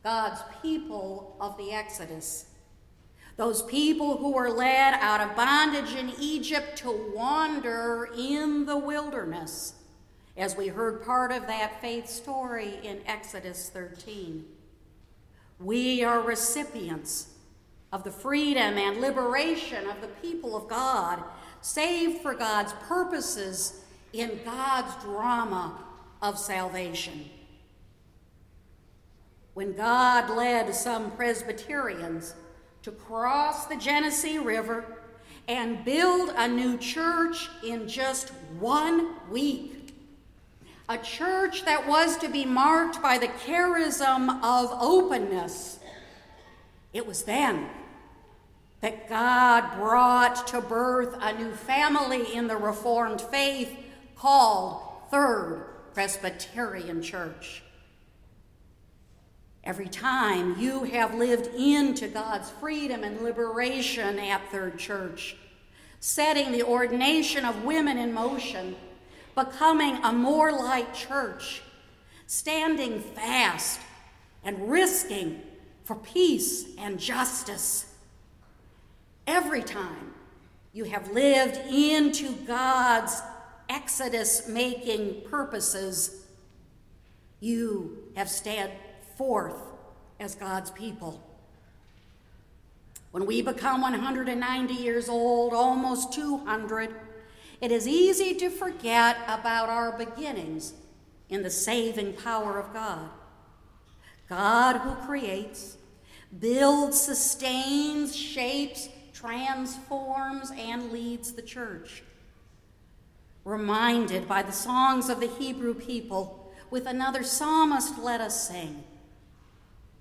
God's 0.03 0.41
people 0.63 1.37
of 1.39 1.55
the 1.55 1.71
Exodus. 1.71 2.47
Those 3.37 3.61
people 3.61 4.17
who 4.17 4.31
were 4.31 4.49
led 4.49 4.95
out 4.95 5.21
of 5.21 5.35
bondage 5.35 5.93
in 5.93 6.13
Egypt 6.19 6.79
to 6.79 7.11
wander 7.13 8.09
in 8.17 8.65
the 8.65 8.77
wilderness, 8.79 9.75
as 10.35 10.57
we 10.57 10.69
heard 10.69 11.05
part 11.05 11.31
of 11.31 11.45
that 11.45 11.79
faith 11.79 12.07
story 12.07 12.79
in 12.81 13.01
Exodus 13.05 13.69
13. 13.69 14.45
We 15.61 16.03
are 16.03 16.21
recipients 16.21 17.27
of 17.91 18.03
the 18.03 18.11
freedom 18.11 18.77
and 18.77 19.01
liberation 19.01 19.87
of 19.87 20.01
the 20.01 20.07
people 20.07 20.55
of 20.55 20.67
God, 20.67 21.23
saved 21.61 22.21
for 22.21 22.33
God's 22.33 22.73
purposes 22.87 23.81
in 24.13 24.39
God's 24.43 24.95
drama 25.03 25.77
of 26.21 26.39
salvation. 26.39 27.29
When 29.53 29.73
God 29.73 30.29
led 30.29 30.73
some 30.73 31.11
Presbyterians 31.11 32.33
to 32.83 32.91
cross 32.91 33.67
the 33.67 33.75
Genesee 33.75 34.37
River 34.37 35.03
and 35.47 35.83
build 35.83 36.33
a 36.37 36.47
new 36.47 36.77
church 36.77 37.49
in 37.63 37.87
just 37.87 38.29
one 38.59 39.15
week, 39.29 39.80
a 40.91 40.97
church 40.97 41.63
that 41.63 41.87
was 41.87 42.17
to 42.17 42.27
be 42.27 42.43
marked 42.43 43.01
by 43.01 43.17
the 43.17 43.29
charism 43.29 44.29
of 44.43 44.69
openness. 44.81 45.79
It 46.91 47.07
was 47.07 47.23
then 47.23 47.69
that 48.81 49.07
God 49.07 49.77
brought 49.77 50.47
to 50.47 50.59
birth 50.59 51.15
a 51.21 51.31
new 51.37 51.53
family 51.53 52.35
in 52.35 52.47
the 52.47 52.57
Reformed 52.57 53.21
faith 53.21 53.73
called 54.17 54.81
Third 55.09 55.65
Presbyterian 55.93 57.01
Church. 57.01 57.63
Every 59.63 59.87
time 59.87 60.59
you 60.59 60.83
have 60.83 61.15
lived 61.15 61.55
into 61.55 62.09
God's 62.09 62.49
freedom 62.49 63.05
and 63.05 63.21
liberation 63.21 64.19
at 64.19 64.41
Third 64.51 64.77
Church, 64.77 65.37
setting 66.01 66.51
the 66.51 66.63
ordination 66.63 67.45
of 67.45 67.63
women 67.63 67.97
in 67.97 68.11
motion, 68.11 68.75
becoming 69.35 69.97
a 70.03 70.11
More 70.11 70.51
Light 70.51 70.93
church, 70.93 71.61
standing 72.27 72.99
fast 72.99 73.79
and 74.43 74.69
risking 74.69 75.41
for 75.83 75.95
peace 75.95 76.65
and 76.77 76.99
justice. 76.99 77.93
Every 79.27 79.63
time 79.63 80.13
you 80.73 80.85
have 80.85 81.11
lived 81.11 81.57
into 81.71 82.33
God's 82.45 83.21
exodus 83.69 84.47
making 84.47 85.21
purposes, 85.29 86.25
you 87.39 87.97
have 88.15 88.29
stood 88.29 88.71
forth 89.17 89.61
as 90.19 90.35
God's 90.35 90.71
people. 90.71 91.21
When 93.11 93.25
we 93.25 93.41
become 93.41 93.81
190 93.81 94.73
years 94.73 95.09
old, 95.09 95.53
almost 95.53 96.13
200, 96.13 96.95
it 97.61 97.71
is 97.71 97.87
easy 97.87 98.33
to 98.35 98.49
forget 98.49 99.17
about 99.27 99.69
our 99.69 99.95
beginnings 99.97 100.73
in 101.29 101.43
the 101.43 101.49
saving 101.49 102.13
power 102.13 102.59
of 102.59 102.73
God. 102.73 103.09
God 104.27 104.77
who 104.77 104.95
creates, 105.05 105.77
builds, 106.39 106.99
sustains, 106.99 108.15
shapes, 108.15 108.89
transforms, 109.13 110.51
and 110.57 110.91
leads 110.91 111.33
the 111.33 111.41
church. 111.41 112.03
Reminded 113.43 114.27
by 114.27 114.41
the 114.41 114.51
songs 114.51 115.09
of 115.09 115.19
the 115.19 115.27
Hebrew 115.27 115.73
people, 115.73 116.51
with 116.71 116.87
another 116.87 117.23
psalmist, 117.23 117.99
let 117.99 118.21
us 118.21 118.47
sing. 118.47 118.83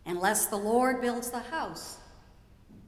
Unless 0.07 0.47
the 0.47 0.57
Lord 0.57 1.01
builds 1.01 1.31
the 1.31 1.41
house, 1.41 1.99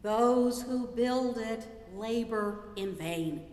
those 0.03 0.63
who 0.63 0.87
build 0.87 1.37
it 1.37 1.67
labor 1.95 2.65
in 2.77 2.95
vain. 2.95 3.52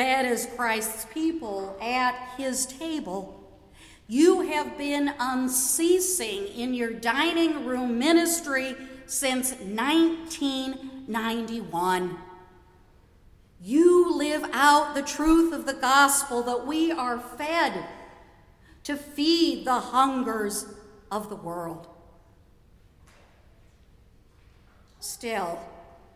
Fed 0.00 0.24
as 0.24 0.48
Christ's 0.56 1.04
people 1.12 1.76
at 1.78 2.14
his 2.38 2.64
table, 2.64 3.38
you 4.08 4.40
have 4.40 4.78
been 4.78 5.12
unceasing 5.18 6.46
in 6.46 6.72
your 6.72 6.90
dining 6.90 7.66
room 7.66 7.98
ministry 7.98 8.74
since 9.04 9.52
1991. 9.52 12.18
You 13.62 14.16
live 14.16 14.42
out 14.54 14.94
the 14.94 15.02
truth 15.02 15.52
of 15.52 15.66
the 15.66 15.74
gospel 15.74 16.42
that 16.44 16.66
we 16.66 16.90
are 16.90 17.20
fed 17.20 17.84
to 18.84 18.96
feed 18.96 19.66
the 19.66 19.80
hungers 19.80 20.64
of 21.12 21.28
the 21.28 21.36
world. 21.36 21.88
Still, 24.98 25.58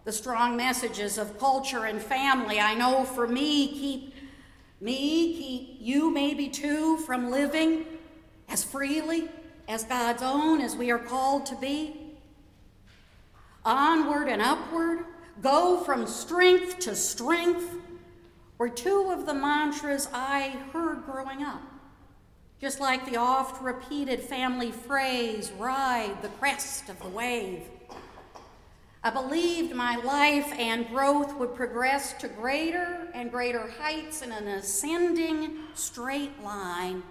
the 0.05 0.13
strong 0.13 0.57
messages 0.57 1.17
of 1.19 1.39
culture 1.39 1.87
and 1.87 2.01
family, 2.01 2.61
I 2.61 2.75
know 2.75 3.05
for 3.05 3.27
me, 3.27 3.69
keep 3.69 4.15
me, 4.81 5.35
keep 5.35 5.77
you 5.81 6.11
maybe 6.11 6.49
too, 6.49 6.99
from 6.99 7.31
living 7.31 7.87
as 8.49 8.63
freely 8.63 9.29
as 9.67 9.85
God's 9.85 10.23
own 10.23 10.61
as 10.61 10.77
we 10.77 10.91
are 10.91 10.99
called 10.99 11.47
to 11.47 11.57
be. 11.57 11.97
Onward 13.65 14.29
and 14.29 14.43
upward, 14.43 15.07
go 15.41 15.79
from 15.79 16.07
strength 16.07 16.81
to 16.81 16.95
strength, 16.95 17.77
were 18.59 18.69
two 18.69 19.11
of 19.11 19.25
the 19.25 19.35
mantras 19.35 20.09
I 20.13 20.57
heard 20.73 21.05
growing 21.07 21.43
up. 21.43 21.63
Just 22.61 22.79
like 22.79 23.05
the 23.07 23.17
oft 23.17 23.63
repeated 23.63 24.21
family 24.21 24.71
phrase, 24.71 25.51
ride 25.59 26.21
the 26.23 26.29
crest 26.29 26.89
of 26.89 27.01
the 27.01 27.09
wave. 27.09 27.63
I 29.05 29.11
believed 29.11 29.75
my 29.75 29.97
life 29.97 30.51
and 30.59 30.89
growth 30.89 31.35
would 31.35 31.55
progress 31.55 32.15
to 32.15 32.27
greater 32.27 33.07
and 33.13 33.31
greater 33.31 33.69
heights 33.69 34.23
in 34.23 34.33
an 34.33 34.49
ascending 34.49 35.59
straight 35.75 36.43
line, 36.43 37.03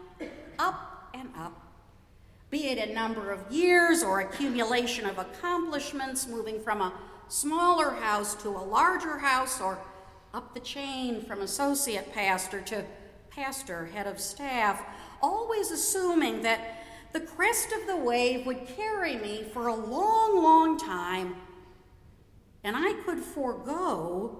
up 0.57 1.11
and 1.13 1.29
up, 1.37 1.53
be 2.49 2.69
it 2.69 2.89
a 2.89 2.91
number 2.91 3.29
of 3.29 3.39
years 3.51 4.01
or 4.01 4.21
accumulation 4.21 5.05
of 5.05 5.19
accomplishments, 5.19 6.27
moving 6.27 6.59
from 6.59 6.81
a 6.81 6.93
smaller 7.27 7.91
house 7.91 8.33
to 8.41 8.49
a 8.49 8.65
larger 8.65 9.19
house, 9.19 9.61
or 9.61 9.77
up 10.33 10.55
the 10.55 10.59
chain 10.61 11.21
from 11.21 11.41
associate 11.41 12.11
pastor 12.11 12.59
to 12.61 12.83
pastor, 13.29 13.85
head 13.85 14.07
of 14.07 14.19
staff, 14.19 14.83
always 15.21 15.69
assuming 15.69 16.41
that 16.41 16.59
the 17.11 17.19
crest 17.19 17.71
of 17.71 17.85
the 17.85 17.97
wave 17.97 18.47
would 18.47 18.65
carry 18.65 19.15
me 19.15 19.45
for 19.53 19.67
a 19.67 19.75
long, 19.75 20.41
long 20.41 20.79
time 20.79 21.35
and 22.63 22.75
I 22.75 22.93
could 23.05 23.19
forego 23.19 24.39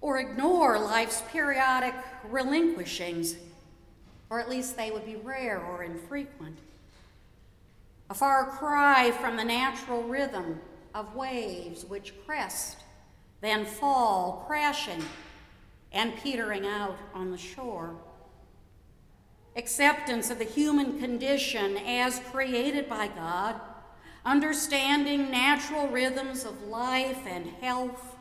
or 0.00 0.18
ignore 0.18 0.78
life's 0.78 1.22
periodic 1.30 1.94
relinquishings, 2.28 3.36
or 4.30 4.40
at 4.40 4.48
least 4.48 4.76
they 4.76 4.90
would 4.90 5.04
be 5.04 5.16
rare 5.16 5.60
or 5.60 5.82
infrequent. 5.82 6.58
A 8.08 8.14
far 8.14 8.46
cry 8.46 9.10
from 9.12 9.36
the 9.36 9.44
natural 9.44 10.02
rhythm 10.02 10.60
of 10.94 11.14
waves 11.14 11.84
which 11.84 12.14
crest, 12.26 12.78
then 13.40 13.64
fall, 13.64 14.44
crashing 14.46 15.02
and 15.92 16.16
petering 16.16 16.66
out 16.66 16.96
on 17.14 17.30
the 17.30 17.38
shore. 17.38 17.94
Acceptance 19.56 20.30
of 20.30 20.38
the 20.38 20.44
human 20.44 20.98
condition 20.98 21.76
as 21.76 22.20
created 22.30 22.88
by 22.88 23.08
God 23.08 23.60
understanding 24.24 25.30
natural 25.30 25.88
rhythms 25.88 26.44
of 26.44 26.62
life 26.64 27.20
and 27.26 27.46
health, 27.60 28.16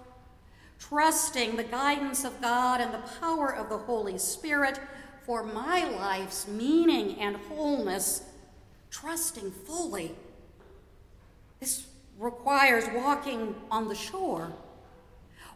trusting 0.79 1.55
the 1.55 1.63
guidance 1.63 2.23
of 2.23 2.41
God 2.41 2.79
and 2.79 2.93
the 2.93 3.09
power 3.19 3.53
of 3.53 3.69
the 3.69 3.77
Holy 3.77 4.17
Spirit 4.17 4.79
for 5.25 5.43
my 5.43 5.89
life's 5.89 6.47
meaning 6.47 7.19
and 7.19 7.35
wholeness, 7.35 8.23
trusting 8.89 9.51
fully. 9.51 10.15
This 11.59 11.85
requires 12.17 12.85
walking 12.95 13.55
on 13.69 13.89
the 13.89 13.95
shore, 13.95 14.53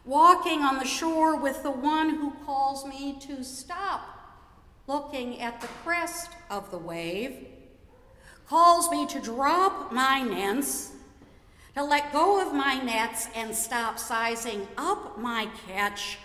walking 0.04 0.60
on 0.60 0.78
the 0.78 0.84
shore 0.84 1.36
with 1.36 1.62
the 1.62 1.70
one 1.70 2.10
who 2.10 2.32
calls 2.44 2.86
me 2.86 3.18
to 3.20 3.42
stop 3.42 4.10
looking 4.86 5.40
at 5.40 5.60
the 5.60 5.66
crest 5.82 6.30
of 6.50 6.70
the 6.70 6.78
wave 6.78 7.46
calls 8.46 8.90
me 8.90 9.06
to 9.06 9.20
drop 9.20 9.92
my 9.92 10.20
nets, 10.22 10.92
to 11.74 11.82
let 11.82 12.12
go 12.12 12.46
of 12.46 12.54
my 12.54 12.74
nets 12.76 13.28
and 13.34 13.54
stop 13.54 13.98
sizing 13.98 14.66
up 14.76 15.18
my 15.18 15.48
catch, 15.66 16.18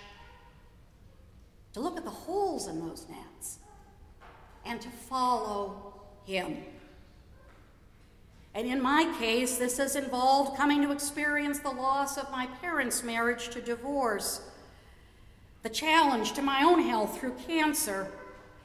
to 1.74 1.80
look 1.80 1.98
at 1.98 2.04
the 2.04 2.10
holes 2.10 2.68
in 2.68 2.80
those 2.80 3.06
nets, 3.10 3.60
and 4.66 4.82
to 4.82 4.90
follow 4.90 5.94
Him. 6.26 6.58
And 8.54 8.68
in 8.68 8.82
my 8.82 9.14
case, 9.20 9.58
this 9.58 9.78
has 9.78 9.96
involved 9.96 10.58
coming 10.58 10.82
to 10.82 10.92
experience 10.92 11.60
the 11.60 11.70
loss 11.70 12.18
of 12.18 12.30
my 12.32 12.48
parents' 12.62 13.04
marriage 13.04 13.50
to 13.50 13.62
divorce, 13.62 14.42
the 15.64 15.70
challenge 15.70 16.34
to 16.34 16.42
my 16.42 16.64
own 16.64 16.82
health 16.82 17.20
through 17.20 17.36
cancer 17.48 18.12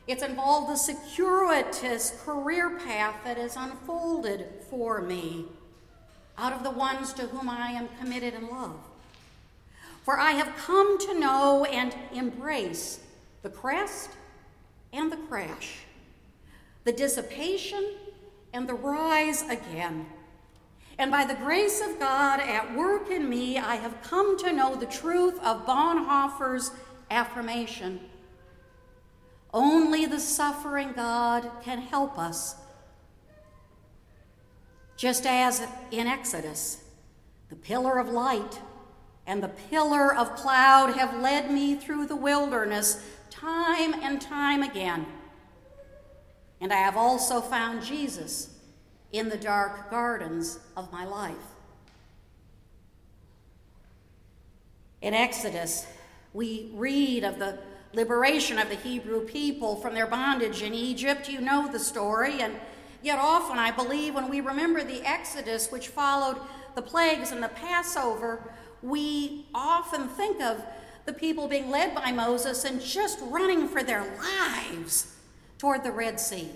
it's 0.07 0.23
involved 0.23 0.71
the 0.71 0.77
circuitous 0.77 2.21
career 2.25 2.79
path 2.79 3.17
that 3.25 3.39
is 3.39 3.57
unfolded 3.57 4.47
for 4.69 5.01
me 5.01 5.47
out 6.37 6.53
of 6.53 6.63
the 6.63 6.71
ones 6.71 7.13
to 7.15 7.23
whom 7.23 7.49
I 7.49 7.71
am 7.71 7.89
committed 7.99 8.35
in 8.35 8.49
love. 8.49 8.77
For 10.03 10.19
I 10.19 10.33
have 10.33 10.55
come 10.57 10.99
to 10.99 11.19
know 11.19 11.65
and 11.65 11.95
embrace 12.13 13.01
the 13.43 13.49
crest 13.49 14.11
and 14.93 15.11
the 15.11 15.17
crash, 15.17 15.79
the 16.85 16.93
dissipation 16.93 17.95
and 18.53 18.69
the 18.69 18.75
rise 18.75 19.43
again. 19.49 20.07
And 20.99 21.11
by 21.11 21.25
the 21.25 21.35
grace 21.35 21.81
of 21.81 21.99
God 21.99 22.41
at 22.41 22.77
work 22.77 23.11
in 23.11 23.29
me, 23.29 23.59
I 23.59 23.77
have 23.77 24.03
come 24.03 24.39
to 24.39 24.53
know 24.53 24.77
the 24.77 24.87
truth 24.87 25.39
of 25.41 25.67
Bonhoeffer's 25.67 26.73
affirmation 27.11 28.01
only 29.55 30.05
the 30.05 30.19
suffering 30.19 30.93
God 30.93 31.49
can 31.63 31.79
help 31.79 32.19
us. 32.19 32.57
Just 34.97 35.25
as 35.25 35.67
in 35.91 36.07
Exodus, 36.09 36.83
the 37.49 37.57
pillar 37.57 37.99
of 37.99 38.09
light 38.09 38.61
and 39.27 39.43
the 39.43 39.49
pillar 39.49 40.15
of 40.15 40.35
cloud 40.35 40.95
have 40.95 41.21
led 41.21 41.51
me 41.51 41.77
through 41.77 42.07
the 42.07 42.17
wilderness 42.17 43.03
time 43.31 43.95
and 44.03 44.21
time 44.21 44.63
again. 44.63 45.07
And 46.61 46.73
I 46.73 46.77
have 46.77 46.97
also 46.97 47.41
found 47.41 47.83
Jesus 47.83 48.59
in 49.13 49.29
the 49.29 49.37
dark 49.37 49.91
gardens 49.91 50.59
of 50.77 50.91
my 50.93 51.05
life. 51.05 51.35
In 55.01 55.15
Exodus, 55.15 55.87
we 56.33 56.71
read 56.75 57.23
of 57.23 57.39
the 57.39 57.59
liberation 57.95 58.59
of 58.59 58.69
the 58.69 58.75
Hebrew 58.75 59.21
people 59.21 59.77
from 59.77 59.95
their 59.95 60.07
bondage 60.07 60.63
in 60.63 60.75
Egypt. 60.75 61.29
You 61.29 61.41
know 61.41 61.71
the 61.71 61.79
story, 61.79 62.41
and 62.41 62.55
yet 63.03 63.19
often 63.19 63.59
I 63.59 63.71
believe 63.71 64.15
when 64.15 64.29
we 64.29 64.41
remember 64.41 64.83
the 64.83 65.03
Exodus, 65.09 65.71
which 65.71 65.89
followed 65.89 66.39
the 66.75 66.83
plagues 66.83 67.31
and 67.31 67.43
the 67.43 67.49
Passover, 67.49 68.53
we 68.83 69.47
often 69.55 70.09
think 70.09 70.43
of 70.43 70.63
the 71.07 71.13
people 71.13 71.49
being 71.49 71.71
led 71.71 71.95
by 71.95 72.13
Moses 72.13 72.65
and 72.65 72.81
just 72.81 73.19
running 73.23 73.69
for 73.69 73.83
their 73.83 74.05
lives 74.17 75.15
toward 75.59 75.85
the 75.85 75.93
Red 75.93 76.19
Sea, 76.19 76.51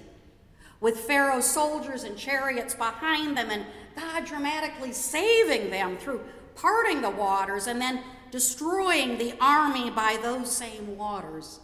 with 0.80 1.00
Pharaoh's 1.00 1.50
soldiers 1.50 2.04
and 2.04 2.16
chariots 2.16 2.74
behind 2.74 3.36
them, 3.36 3.50
and 3.50 3.64
God 3.96 4.24
dramatically 4.24 4.92
saving 4.92 5.70
them 5.70 5.96
through 5.96 6.20
parting 6.54 7.00
the 7.02 7.10
waters 7.10 7.66
and 7.66 7.80
then 7.80 8.02
destroying 8.30 9.18
the 9.18 9.34
army 9.40 9.90
by 9.90 10.18
those 10.22 10.50
same 10.50 10.96
waters. 10.96 11.60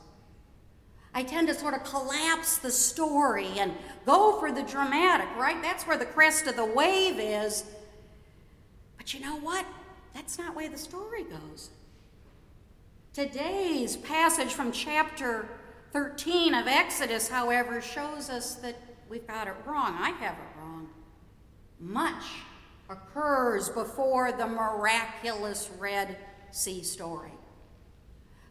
I 1.14 1.22
tend 1.22 1.46
to 1.48 1.55
sort 1.55 1.74
of 1.74 1.85
collapse 1.85 2.59
the 2.59 2.72
story 2.72 3.46
and 3.59 3.72
go 4.05 4.38
for 4.40 4.50
the 4.50 4.62
dramatic, 4.62 5.29
right? 5.37 5.61
That's 5.62 5.87
where 5.87 5.96
the 5.96 6.07
crest 6.07 6.46
of 6.46 6.57
the 6.57 6.64
wave 6.64 7.18
is. 7.18 7.64
But 8.96 9.14
you 9.14 9.20
know 9.20 9.37
what? 9.37 9.64
That's 10.12 10.38
not 10.38 10.57
where 10.57 10.68
the 10.68 10.79
story 10.79 11.24
goes. 11.24 11.70
Today's 13.12 13.96
passage 13.96 14.53
from 14.53 14.72
chapter 14.72 15.48
13 15.92 16.55
of 16.55 16.66
Exodus, 16.66 17.29
however, 17.29 17.81
shows 17.81 18.29
us 18.29 18.57
that 18.57 18.77
we've 19.09 19.27
got 19.27 19.46
it 19.46 19.55
wrong. 19.64 19.96
I 20.00 20.11
have 20.11 20.35
it 20.35 20.59
wrong. 20.59 20.88
Much 21.79 22.24
occurs 22.90 23.68
before 23.68 24.33
the 24.33 24.46
miraculous 24.46 25.70
Red 25.79 26.16
Sea 26.55 26.85
story. 26.85 27.33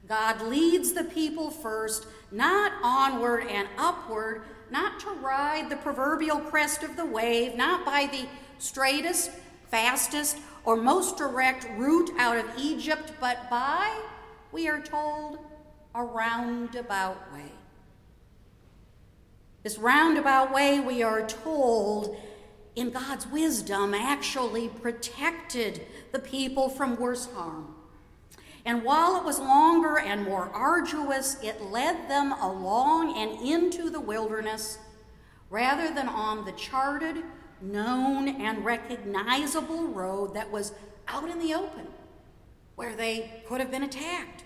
God 0.10 0.42
leads 0.42 0.92
the 0.92 1.06
people 1.06 1.50
first, 1.50 2.06
not 2.32 2.74
onward 2.84 3.48
and 3.48 3.66
upward, 3.78 4.42
not 4.70 5.00
to 5.00 5.10
ride 5.12 5.70
the 5.70 5.78
proverbial 5.78 6.40
crest 6.40 6.84
of 6.84 6.98
the 6.98 7.06
wave, 7.06 7.56
not 7.56 7.86
by 7.86 8.10
the 8.12 8.28
straightest, 8.58 9.32
fastest, 9.72 10.38
or 10.66 10.76
most 10.76 11.16
direct 11.18 11.66
route 11.78 12.12
out 12.20 12.36
of 12.36 12.46
Egypt, 12.58 13.14
but 13.22 13.50
by, 13.50 13.98
we 14.52 14.68
are 14.68 14.82
told, 14.82 15.38
a 15.96 16.04
roundabout 16.04 17.32
way. 17.32 17.54
This 19.64 19.78
roundabout 19.78 20.54
way, 20.54 20.82
we 20.82 21.04
are 21.04 21.26
told, 21.26 22.18
in 22.76 22.90
God's 22.90 23.26
wisdom, 23.28 23.94
actually 23.94 24.68
protected 24.68 25.86
the 26.12 26.20
people 26.20 26.68
from 26.68 26.98
worse 26.98 27.30
harm. 27.34 27.76
And 28.66 28.84
while 28.84 29.18
it 29.18 29.26
was 29.26 29.40
longer 29.40 30.00
and 30.00 30.24
more 30.24 30.50
arduous, 30.54 31.38
it 31.44 31.62
led 31.62 32.10
them 32.10 32.32
along 32.34 33.18
and 33.18 33.42
into 33.48 33.90
the 33.90 34.00
wilderness 34.00 34.78
rather 35.50 35.94
than 35.94 36.08
on 36.08 36.46
the 36.46 36.54
charted, 36.54 37.24
known, 37.62 38.28
and 38.42 38.64
recognizable 38.64 39.88
road 39.88 40.34
that 40.34 40.50
was 40.50 40.74
out 41.08 41.30
in 41.30 41.40
the 41.40 41.54
open 41.54 41.88
where 42.76 42.96
they 42.96 43.44
could 43.48 43.60
have 43.60 43.70
been 43.70 43.84
attacked. 43.84 44.44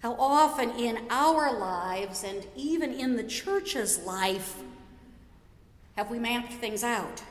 How 0.00 0.14
often 0.14 0.70
in 0.70 1.06
our 1.10 1.56
lives 1.56 2.24
and 2.24 2.44
even 2.56 2.92
in 2.92 3.16
the 3.16 3.22
church's 3.22 4.00
life 4.00 4.56
have 5.96 6.10
we 6.10 6.18
mapped 6.18 6.54
things 6.54 6.82
out? 6.82 7.22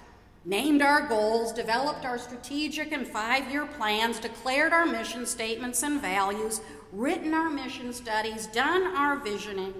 Named 0.43 0.81
our 0.81 1.07
goals, 1.07 1.53
developed 1.53 2.05
our 2.05 2.17
strategic 2.17 2.91
and 2.91 3.07
five 3.07 3.49
year 3.51 3.65
plans, 3.65 4.19
declared 4.19 4.73
our 4.73 4.85
mission 4.85 5.25
statements 5.25 5.83
and 5.83 6.01
values, 6.01 6.61
written 6.91 7.33
our 7.33 7.49
mission 7.49 7.93
studies, 7.93 8.47
done 8.47 8.83
our 8.95 9.17
visioning, 9.17 9.73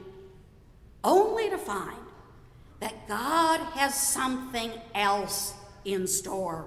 only 1.04 1.50
to 1.50 1.58
find 1.58 1.98
that 2.80 3.08
God 3.08 3.60
has 3.74 3.96
something 3.96 4.72
else 4.94 5.54
in 5.86 6.08
store. 6.08 6.66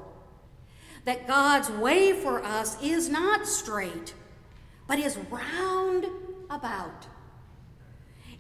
That 1.04 1.26
God's 1.26 1.70
way 1.70 2.12
for 2.12 2.42
us 2.42 2.82
is 2.82 3.08
not 3.08 3.46
straight, 3.46 4.14
but 4.86 4.98
is 4.98 5.18
round 5.30 6.06
about. 6.50 7.06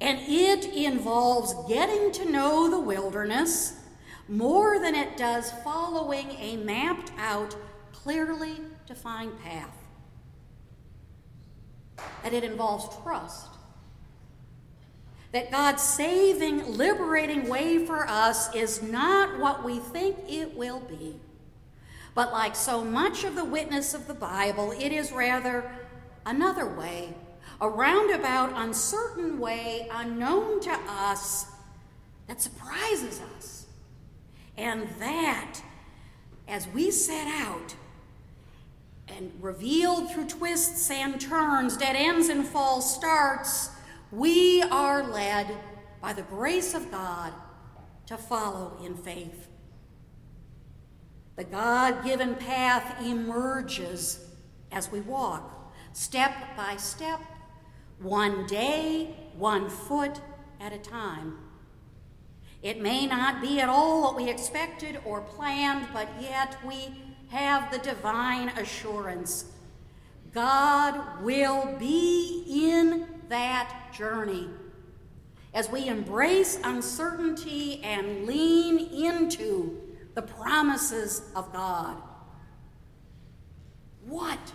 And 0.00 0.18
it 0.20 0.64
involves 0.66 1.54
getting 1.68 2.10
to 2.12 2.30
know 2.30 2.70
the 2.70 2.80
wilderness 2.80 3.83
more 4.28 4.78
than 4.78 4.94
it 4.94 5.16
does 5.16 5.50
following 5.62 6.30
a 6.32 6.56
mapped 6.56 7.12
out, 7.18 7.56
clearly 7.92 8.56
defined 8.86 9.38
path. 9.42 9.76
That 12.22 12.32
it 12.32 12.44
involves 12.44 12.94
trust. 13.02 13.48
That 15.32 15.50
God's 15.50 15.82
saving, 15.82 16.76
liberating 16.76 17.48
way 17.48 17.84
for 17.84 18.06
us 18.06 18.54
is 18.54 18.82
not 18.82 19.38
what 19.38 19.64
we 19.64 19.78
think 19.78 20.16
it 20.28 20.56
will 20.56 20.80
be. 20.80 21.20
But 22.14 22.32
like 22.32 22.54
so 22.54 22.84
much 22.84 23.24
of 23.24 23.34
the 23.34 23.44
witness 23.44 23.94
of 23.94 24.06
the 24.06 24.14
Bible, 24.14 24.72
it 24.72 24.92
is 24.92 25.10
rather 25.10 25.70
another 26.24 26.66
way, 26.66 27.14
a 27.60 27.68
roundabout, 27.68 28.52
uncertain 28.54 29.38
way, 29.38 29.88
unknown 29.92 30.60
to 30.60 30.78
us, 30.88 31.46
that 32.28 32.40
surprises 32.40 33.20
us 33.36 33.53
and 34.56 34.88
that, 34.98 35.60
as 36.46 36.68
we 36.68 36.90
set 36.90 37.26
out 37.26 37.74
and 39.08 39.32
revealed 39.40 40.10
through 40.12 40.26
twists 40.26 40.90
and 40.90 41.20
turns, 41.20 41.76
dead 41.76 41.96
ends 41.96 42.28
and 42.28 42.46
false 42.46 42.94
starts, 42.94 43.70
we 44.10 44.62
are 44.62 45.02
led 45.02 45.46
by 46.00 46.12
the 46.12 46.22
grace 46.22 46.74
of 46.74 46.90
God 46.90 47.32
to 48.06 48.16
follow 48.16 48.78
in 48.84 48.94
faith. 48.94 49.48
The 51.36 51.44
God 51.44 52.04
given 52.04 52.36
path 52.36 53.02
emerges 53.04 54.30
as 54.70 54.90
we 54.90 55.00
walk, 55.00 55.74
step 55.92 56.32
by 56.56 56.76
step, 56.76 57.20
one 58.00 58.46
day, 58.46 59.16
one 59.36 59.68
foot 59.68 60.20
at 60.60 60.72
a 60.72 60.78
time. 60.78 61.38
It 62.64 62.80
may 62.80 63.06
not 63.06 63.42
be 63.42 63.60
at 63.60 63.68
all 63.68 64.00
what 64.00 64.16
we 64.16 64.30
expected 64.30 64.98
or 65.04 65.20
planned, 65.20 65.86
but 65.92 66.08
yet 66.18 66.56
we 66.66 66.94
have 67.28 67.70
the 67.70 67.78
divine 67.78 68.48
assurance 68.48 69.44
God 70.32 71.22
will 71.22 71.76
be 71.78 72.44
in 72.48 73.06
that 73.28 73.92
journey 73.96 74.48
as 75.54 75.70
we 75.70 75.86
embrace 75.86 76.58
uncertainty 76.64 77.80
and 77.84 78.26
lean 78.26 78.78
into 78.78 79.80
the 80.14 80.22
promises 80.22 81.22
of 81.36 81.52
God. 81.52 81.96
What 84.06 84.52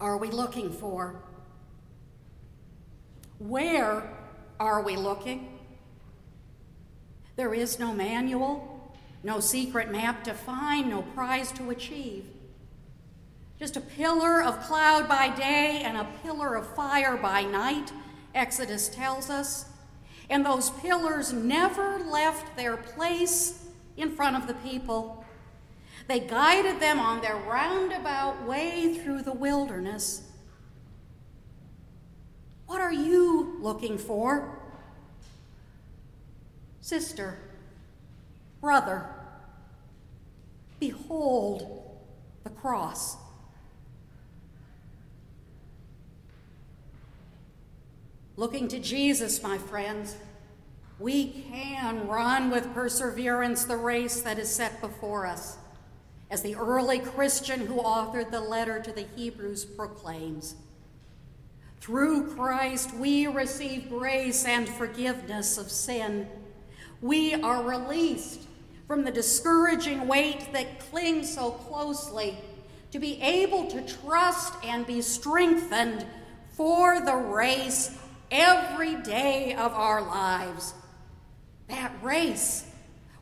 are 0.00 0.16
we 0.16 0.30
looking 0.30 0.72
for? 0.72 1.22
Where 3.38 4.16
are 4.58 4.82
we 4.82 4.96
looking? 4.96 5.57
There 7.38 7.54
is 7.54 7.78
no 7.78 7.94
manual, 7.94 8.90
no 9.22 9.38
secret 9.38 9.92
map 9.92 10.24
to 10.24 10.34
find, 10.34 10.90
no 10.90 11.02
prize 11.02 11.52
to 11.52 11.70
achieve. 11.70 12.24
Just 13.60 13.76
a 13.76 13.80
pillar 13.80 14.42
of 14.42 14.58
cloud 14.64 15.08
by 15.08 15.28
day 15.28 15.82
and 15.84 15.96
a 15.96 16.08
pillar 16.24 16.56
of 16.56 16.74
fire 16.74 17.16
by 17.16 17.42
night, 17.42 17.92
Exodus 18.34 18.88
tells 18.88 19.30
us. 19.30 19.66
And 20.28 20.44
those 20.44 20.70
pillars 20.70 21.32
never 21.32 22.00
left 22.00 22.56
their 22.56 22.76
place 22.76 23.64
in 23.96 24.10
front 24.10 24.34
of 24.34 24.48
the 24.48 24.54
people. 24.54 25.24
They 26.08 26.18
guided 26.18 26.80
them 26.80 26.98
on 26.98 27.20
their 27.20 27.36
roundabout 27.36 28.48
way 28.48 28.98
through 28.98 29.22
the 29.22 29.32
wilderness. 29.32 30.22
What 32.66 32.80
are 32.80 32.92
you 32.92 33.58
looking 33.60 33.96
for? 33.96 34.57
Sister, 36.88 37.36
brother, 38.62 39.04
behold 40.80 41.98
the 42.44 42.48
cross. 42.48 43.18
Looking 48.38 48.68
to 48.68 48.78
Jesus, 48.78 49.42
my 49.42 49.58
friends, 49.58 50.16
we 50.98 51.44
can 51.52 52.08
run 52.08 52.50
with 52.50 52.72
perseverance 52.72 53.66
the 53.66 53.76
race 53.76 54.22
that 54.22 54.38
is 54.38 54.48
set 54.48 54.80
before 54.80 55.26
us, 55.26 55.58
as 56.30 56.40
the 56.40 56.56
early 56.56 57.00
Christian 57.00 57.66
who 57.66 57.82
authored 57.82 58.30
the 58.30 58.40
letter 58.40 58.80
to 58.80 58.92
the 58.92 59.06
Hebrews 59.14 59.66
proclaims. 59.66 60.54
Through 61.82 62.34
Christ, 62.34 62.94
we 62.94 63.26
receive 63.26 63.90
grace 63.90 64.46
and 64.46 64.66
forgiveness 64.66 65.58
of 65.58 65.70
sin 65.70 66.26
we 67.00 67.34
are 67.34 67.62
released 67.62 68.42
from 68.86 69.04
the 69.04 69.10
discouraging 69.10 70.08
weight 70.08 70.52
that 70.52 70.80
clings 70.90 71.32
so 71.32 71.50
closely 71.50 72.36
to 72.90 72.98
be 72.98 73.20
able 73.20 73.66
to 73.66 73.82
trust 73.82 74.54
and 74.64 74.86
be 74.86 75.02
strengthened 75.02 76.06
for 76.52 77.00
the 77.00 77.14
race 77.14 77.96
every 78.30 78.96
day 78.96 79.54
of 79.54 79.72
our 79.72 80.00
lives. 80.00 80.74
That 81.68 81.92
race, 82.02 82.64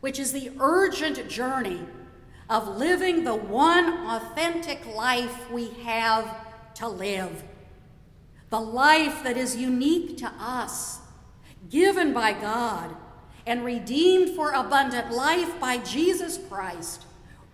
which 0.00 0.18
is 0.18 0.32
the 0.32 0.52
urgent 0.60 1.28
journey 1.28 1.80
of 2.48 2.76
living 2.76 3.24
the 3.24 3.34
one 3.34 4.06
authentic 4.08 4.86
life 4.94 5.50
we 5.50 5.70
have 5.84 6.32
to 6.74 6.88
live. 6.88 7.42
The 8.50 8.60
life 8.60 9.24
that 9.24 9.36
is 9.36 9.56
unique 9.56 10.16
to 10.18 10.32
us, 10.38 11.00
given 11.68 12.12
by 12.12 12.32
God, 12.32 12.94
and 13.46 13.64
redeemed 13.64 14.34
for 14.34 14.52
abundant 14.52 15.12
life 15.12 15.58
by 15.60 15.78
Jesus 15.78 16.38
Christ, 16.48 17.04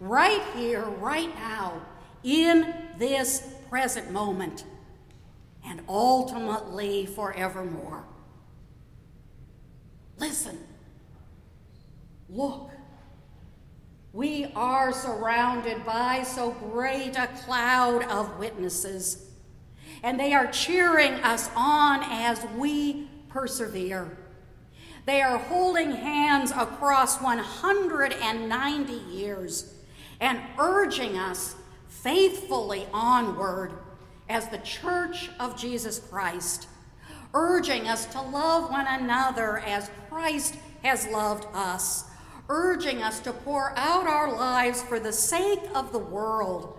right 0.01 0.43
here, 0.57 0.83
right 0.83 1.35
now, 1.37 1.83
in 2.25 2.75
this 2.99 3.55
present 3.69 4.11
moment, 4.11 4.65
and 5.65 5.83
ultimately 5.89 7.07
forevermore. 7.07 8.05
Listen, 10.19 10.59
look. 12.29 12.71
We 14.15 14.53
are 14.55 14.93
surrounded 14.93 15.87
by 15.87 16.23
so 16.23 16.51
great 16.51 17.17
a 17.17 17.29
cloud 17.45 18.05
of 18.05 18.39
witnesses, 18.39 19.31
and 20.03 20.21
they 20.21 20.35
are 20.35 20.47
cheering 20.49 21.15
us 21.15 21.49
on 21.57 22.01
as 22.05 22.45
we 22.59 23.09
persevere. 23.31 24.19
They 25.05 25.21
are 25.23 25.39
holding 25.39 25.91
hands 25.93 26.51
across 26.53 27.21
190 27.21 28.93
years 28.93 29.75
and 30.21 30.41
urging 30.59 31.19
us 31.19 31.57
faithfully 31.89 32.87
onward 32.93 33.73
as 34.29 34.49
the 34.49 34.59
Church 34.59 35.31
of 35.41 35.59
Jesus 35.59 35.99
Christ, 35.99 36.69
urging 37.35 37.89
us 37.89 38.07
to 38.07 38.21
love 38.21 38.71
one 38.71 38.87
another 38.87 39.59
as 39.59 39.91
Christ 40.09 40.57
has 40.83 41.07
loved 41.09 41.47
us 41.53 42.05
urging 42.53 43.03
us 43.03 43.21
to 43.21 43.33
pour 43.33 43.73
out 43.79 44.07
our 44.07 44.37
lives 44.37 44.83
for 44.83 45.01
the 45.01 45.13
sake 45.13 45.63
of 45.75 45.93
the 45.93 45.99
world 45.99 46.79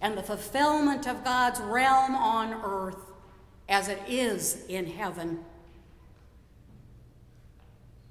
and 0.00 0.16
the 0.16 0.22
fulfillment 0.22 1.06
of 1.06 1.22
God's 1.22 1.60
realm 1.60 2.14
on 2.14 2.54
earth 2.64 3.12
as 3.68 3.88
it 3.88 4.00
is 4.08 4.64
in 4.68 4.86
heaven. 4.86 5.44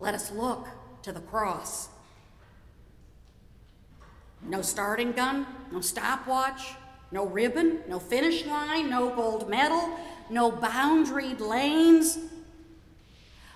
Let 0.02 0.16
us 0.16 0.32
look 0.32 0.68
to 1.04 1.12
the 1.12 1.20
cross. 1.20 1.90
No 4.42 4.64
starting 4.64 5.12
gun, 5.12 5.46
no 5.72 5.80
stopwatch, 5.80 6.74
no 7.12 7.28
ribbon, 7.28 7.82
no 7.88 8.00
finish 8.00 8.44
line, 8.46 8.90
no 8.90 9.14
gold 9.16 9.48
medal, 9.48 9.92
no 10.32 10.52
boundaried 10.52 11.40
lanes, 11.40 12.18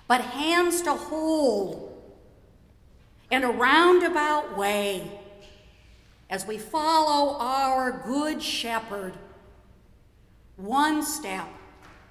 but 0.06 0.20
hands 0.20 0.82
to 0.82 0.92
hold 0.94 2.00
in 3.28 3.42
a 3.42 3.50
roundabout 3.50 4.56
way 4.56 5.20
as 6.30 6.46
we 6.46 6.58
follow 6.58 7.38
our 7.40 7.90
Good 8.06 8.40
Shepherd, 8.40 9.14
one 10.56 11.02
step, 11.02 11.48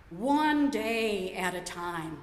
one 0.10 0.70
day 0.70 1.34
at 1.36 1.56
a 1.56 1.62
time. 1.62 2.18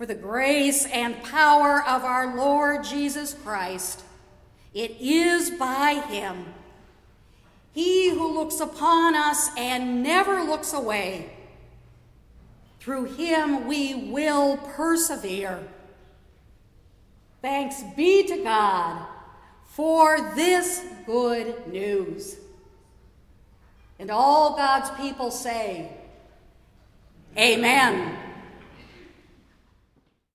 For 0.00 0.06
the 0.06 0.14
grace 0.14 0.86
and 0.86 1.22
power 1.24 1.84
of 1.86 2.04
our 2.04 2.34
Lord 2.34 2.84
Jesus 2.84 3.34
Christ, 3.34 4.02
it 4.72 4.96
is 4.98 5.50
by 5.50 6.02
Him. 6.08 6.46
He 7.72 8.08
who 8.08 8.32
looks 8.32 8.60
upon 8.60 9.14
us 9.14 9.50
and 9.58 10.02
never 10.02 10.42
looks 10.42 10.72
away. 10.72 11.34
Through 12.78 13.12
Him 13.16 13.66
we 13.66 14.10
will 14.10 14.56
persevere 14.74 15.62
Thanks 17.42 17.82
be 17.94 18.26
to 18.26 18.42
God 18.42 19.06
for 19.66 20.32
this 20.34 20.82
good 21.04 21.66
news. 21.66 22.36
And 23.98 24.10
all 24.10 24.56
God's 24.56 24.88
people 24.98 25.30
say, 25.30 25.92
Amen. 27.36 28.29